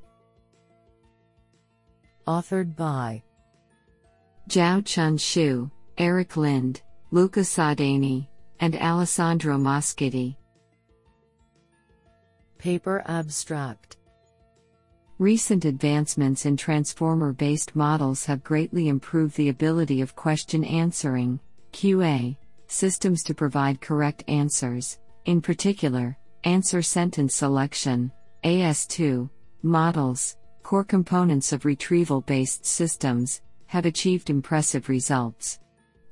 Authored 2.27 2.75
by 2.77 3.23
Chao-Chun 4.49 5.19
Hsu, 5.19 5.71
Eric 5.99 6.37
Lind, 6.37 6.81
Luca 7.11 7.41
Soldaini, 7.41 8.29
and 8.61 8.75
Alessandro 8.77 9.59
Moschitti. 9.59 10.37
Paper 12.65 13.03
abstract 13.05 13.99
Recent 15.19 15.67
advancements 15.67 16.47
in 16.47 16.57
transformer 16.57 17.35
based 17.35 17.77
models 17.77 18.25
have 18.25 18.43
greatly 18.43 18.89
improved 18.89 19.37
the 19.37 19.51
ability 19.51 20.01
of 20.01 20.17
question 20.17 20.65
answering 20.65 21.41
QA, 21.75 22.35
systems 22.67 23.23
to 23.25 23.35
provide 23.35 23.83
correct 23.83 24.25
answers, 24.29 24.99
in 25.27 25.43
particular, 25.43 26.17
answer 26.45 26.81
sentence 26.81 27.35
selection, 27.35 28.11
AS2, 28.45 29.29
models, 29.63 30.39
core 30.63 30.85
components 30.85 31.53
of 31.53 31.67
retrieval 31.67 32.23
based 32.23 32.65
systems, 32.65 33.43
have 33.67 33.85
achieved 33.85 34.31
impressive 34.31 34.89
results. 34.89 35.59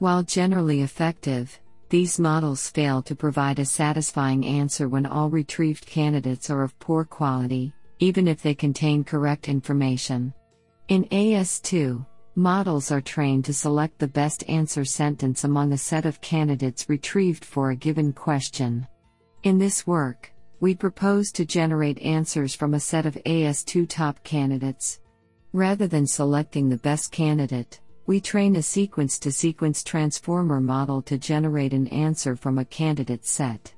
While 0.01 0.23
generally 0.23 0.83
effective, 0.83 1.59
these 1.93 2.19
models 2.19 2.71
fail 2.71 3.03
to 3.03 3.15
provide 3.15 3.59
a 3.59 3.67
satisfying 3.67 4.47
answer 4.47 4.89
when 4.89 5.05
all 5.05 5.29
retrieved 5.29 5.85
candidates 5.85 6.49
are 6.49 6.63
of 6.63 6.79
poor 6.79 7.05
quality, 7.05 7.71
even 7.99 8.27
if 8.27 8.41
they 8.41 8.55
contain 8.55 9.05
correct 9.05 9.47
information. 9.47 10.33
In 10.89 11.05
AS2, 11.11 12.07
models 12.35 12.91
are 12.91 13.03
trained 13.03 13.45
to 13.45 13.53
select 13.53 13.99
the 13.99 14.09
best 14.09 14.43
answer 14.49 14.87
sentence 14.87 15.45
among 15.45 15.71
a 15.71 15.77
set 15.77 16.07
of 16.07 16.23
candidates 16.23 16.89
retrieved 16.89 17.45
for 17.45 17.73
a 17.73 17.77
given 17.77 18.15
question. 18.15 18.87
In 19.43 19.59
this 19.59 19.87
work, 19.87 20.33
we 20.61 20.75
propose 20.75 21.31
to 21.33 21.45
generate 21.45 21.99
answers 21.99 22.55
from 22.55 22.73
a 22.73 22.81
set 22.81 23.05
of 23.05 23.19
AS2 23.27 23.87
top 23.87 24.25
candidates. 24.25 24.99
Rather 25.53 25.87
than 25.87 26.07
selecting 26.07 26.71
the 26.71 26.79
best 26.79 27.13
candidate, 27.13 27.82
we 28.07 28.21
train 28.21 28.57
a 28.57 28.63
sequence 28.63 29.19
to 29.21 29.31
sequence 29.31 29.83
transformer 29.83 30.61
model 30.61 31.03
to 31.03 31.17
generate 31.17 31.73
an 31.73 31.87
answer 31.89 32.35
from 32.35 32.59
a 32.59 32.65
candidate 32.65 33.25
set. 33.25 33.73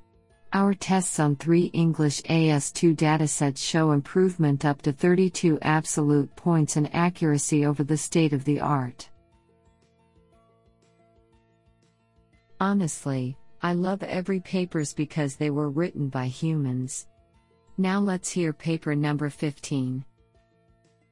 Our 0.53 0.73
tests 0.73 1.19
on 1.19 1.35
three 1.35 1.65
English 1.73 2.21
AS2 2.23 2.95
datasets 2.95 3.57
show 3.57 3.91
improvement 3.91 4.63
up 4.63 4.81
to 4.83 4.93
32 4.93 5.59
absolute 5.61 6.33
points 6.35 6.77
in 6.77 6.87
accuracy 6.87 7.65
over 7.65 7.83
the 7.83 7.97
state 7.97 8.31
of 8.31 8.45
the 8.45 8.61
art. 8.61 9.09
Honestly, 12.59 13.37
I 13.61 13.73
love 13.73 14.01
every 14.03 14.39
papers 14.39 14.93
because 14.93 15.35
they 15.35 15.49
were 15.49 15.69
written 15.69 16.07
by 16.07 16.27
humans. 16.27 17.07
Now 17.77 17.99
let's 17.99 18.31
hear 18.31 18.53
paper 18.53 18.95
number 18.95 19.29
15. 19.29 20.05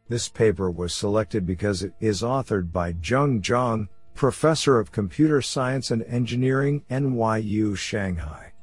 This 0.09 0.27
paper 0.27 0.69
was 0.69 0.93
selected 0.93 1.45
because 1.45 1.81
it 1.81 1.93
is 1.99 2.21
authored 2.21 2.71
by 2.71 2.93
Zheng 2.93 3.41
Zhang, 3.41 3.87
Professor 4.13 4.79
of 4.79 4.91
Computer 4.91 5.41
Science 5.41 5.91
and 5.91 6.03
Engineering, 6.03 6.83
NYU 6.91 7.75
Shanghai. 7.75 8.53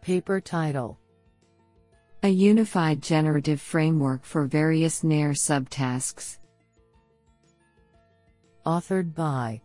Paper 0.00 0.40
title 0.40 0.98
A 2.22 2.28
Unified 2.28 3.02
Generative 3.02 3.60
Framework 3.60 4.24
for 4.24 4.46
Various 4.46 5.04
NER 5.04 5.32
Subtasks. 5.32 6.38
Authored 8.64 9.14
by 9.14 9.60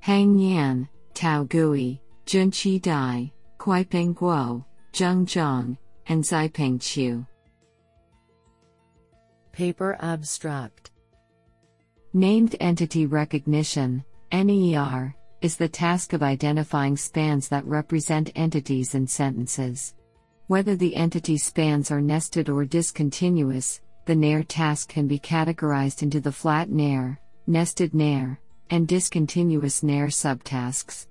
Hang 0.00 0.38
Yan, 0.38 0.88
Tao 1.14 1.44
Gui, 1.44 2.00
Junqi 2.26 2.82
Dai, 2.82 3.32
Qipeng 3.58 4.14
Guo, 4.14 4.64
Zheng 4.92 5.26
Zhang, 5.26 5.78
and 6.08 6.22
Xipeng 6.22 6.78
Qiu. 6.78 7.26
Paper 9.56 9.96
abstract 10.00 10.90
Named 12.12 12.54
Entity 12.60 13.06
Recognition, 13.06 14.04
NER, 14.30 15.14
is 15.40 15.56
the 15.56 15.66
task 15.66 16.12
of 16.12 16.22
identifying 16.22 16.94
spans 16.94 17.48
that 17.48 17.64
represent 17.64 18.30
entities 18.34 18.94
in 18.94 19.06
sentences. 19.06 19.94
Whether 20.48 20.76
the 20.76 20.94
entity 20.94 21.38
spans 21.38 21.90
are 21.90 22.02
nested 22.02 22.50
or 22.50 22.66
discontinuous, 22.66 23.80
the 24.04 24.14
NER 24.14 24.42
task 24.42 24.90
can 24.90 25.08
be 25.08 25.18
categorized 25.18 26.02
into 26.02 26.20
the 26.20 26.32
flat 26.32 26.68
NER, 26.68 27.18
nested 27.46 27.94
NER, 27.94 28.38
and 28.68 28.86
discontinuous 28.86 29.82
NER 29.82 30.08
subtasks. 30.08 31.06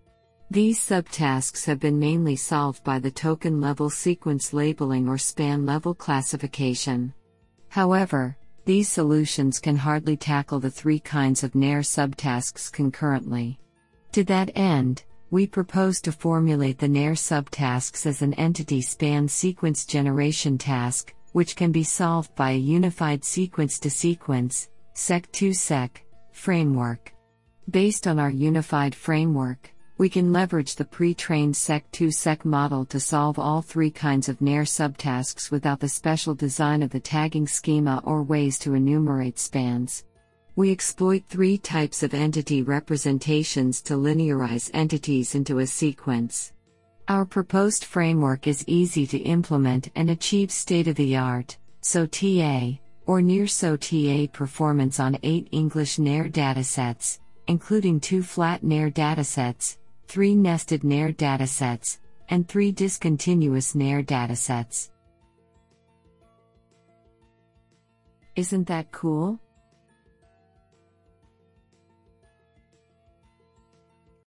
These 0.52 0.80
subtasks 0.80 1.66
have 1.66 1.80
been 1.80 1.98
mainly 1.98 2.36
solved 2.36 2.84
by 2.84 3.00
the 3.00 3.10
token 3.10 3.60
level 3.60 3.90
sequence 3.90 4.54
labeling 4.54 5.10
or 5.10 5.18
span 5.18 5.66
level 5.66 5.96
classification. 5.96 7.12
However, 7.76 8.38
These 8.66 8.90
solutions 8.90 9.60
can 9.60 9.78
hardly 9.78 10.18
tackle 10.18 10.60
the 10.60 10.72
three 10.72 11.00
kinds 11.00 11.44
of 11.44 11.54
NER 11.54 11.82
subtasks 11.82 12.72
concurrently. 12.72 13.60
To 14.14 14.24
that 14.24 14.50
end, 14.56 15.04
we 15.30 15.46
propose 15.46 16.02
to 16.02 16.12
formulate 16.12 16.80
the 16.80 16.88
NER 16.88 17.14
subtasks 17.14 18.08
as 18.08 18.24
an 18.24 18.34
entity 18.36 18.82
span 18.82 19.28
sequence 19.28 19.86
generation 19.86 20.58
task, 20.58 21.14
which 21.34 21.56
can 21.56 21.72
be 21.72 21.84
solved 21.84 22.34
by 22.36 22.52
a 22.52 22.58
unified 22.58 23.24
sequence 23.24 23.78
to 23.80 23.90
sequence, 23.92 24.70
SEQ2SEQ, 24.96 25.92
framework. 26.32 27.14
Based 27.70 28.08
on 28.08 28.18
our 28.18 28.32
unified 28.32 28.96
framework, 28.96 29.75
we 29.98 30.10
can 30.10 30.34
leverage 30.34 30.76
the 30.76 30.84
pre-trained 30.84 31.54
SEQ2SEQ 31.54 32.44
model 32.44 32.84
to 32.86 33.00
solve 33.00 33.40
all 33.40 33.62
three 33.62 33.90
kinds 33.90 34.28
of 34.28 34.42
NER 34.42 34.64
subtasks 34.64 35.50
without 35.52 35.80
the 35.80 35.88
special 35.88 36.36
design 36.36 36.84
of 36.84 36.90
the 36.90 37.00
tagging 37.00 37.48
schema 37.48 38.02
or 38.04 38.22
ways 38.22 38.60
to 38.60 38.74
enumerate 38.74 39.40
spans. 39.40 40.04
We 40.58 40.70
exploit 40.70 41.24
three 41.28 41.58
types 41.58 42.04
of 42.04 42.14
entity 42.14 42.62
representations 42.62 43.82
to 43.84 43.94
linearize 43.94 44.70
entities 44.74 45.34
into 45.34 45.60
a 45.60 45.68
sequence. 45.68 46.52
Our 47.08 47.26
proposed 47.26 47.86
framework 47.86 48.48
is 48.48 48.68
easy 48.68 49.08
to 49.08 49.18
implement 49.20 49.92
and 49.96 50.10
achieves 50.10 50.56
state-of-the-art, 50.56 51.58
SOTA, 51.82 52.80
or 53.06 53.22
near 53.22 53.46
SOTA 53.48 54.28
performance 54.34 55.00
on 55.00 55.18
8 55.24 55.48
English 55.52 56.00
NER 56.00 56.28
datasets, 56.28 57.20
including 57.48 58.00
two 58.00 58.24
flat 58.24 58.64
NER 58.64 58.90
datasets, 58.90 59.78
three 60.08 60.36
nested 60.36 60.84
NER 60.84 61.12
datasets, 61.12 61.98
and 62.30 62.48
three 62.48 62.72
discontinuous 62.72 63.76
NER 63.76 64.04
datasets. 64.04 64.90
Isn't 68.36 68.68
that 68.68 68.92
cool? 68.92 69.40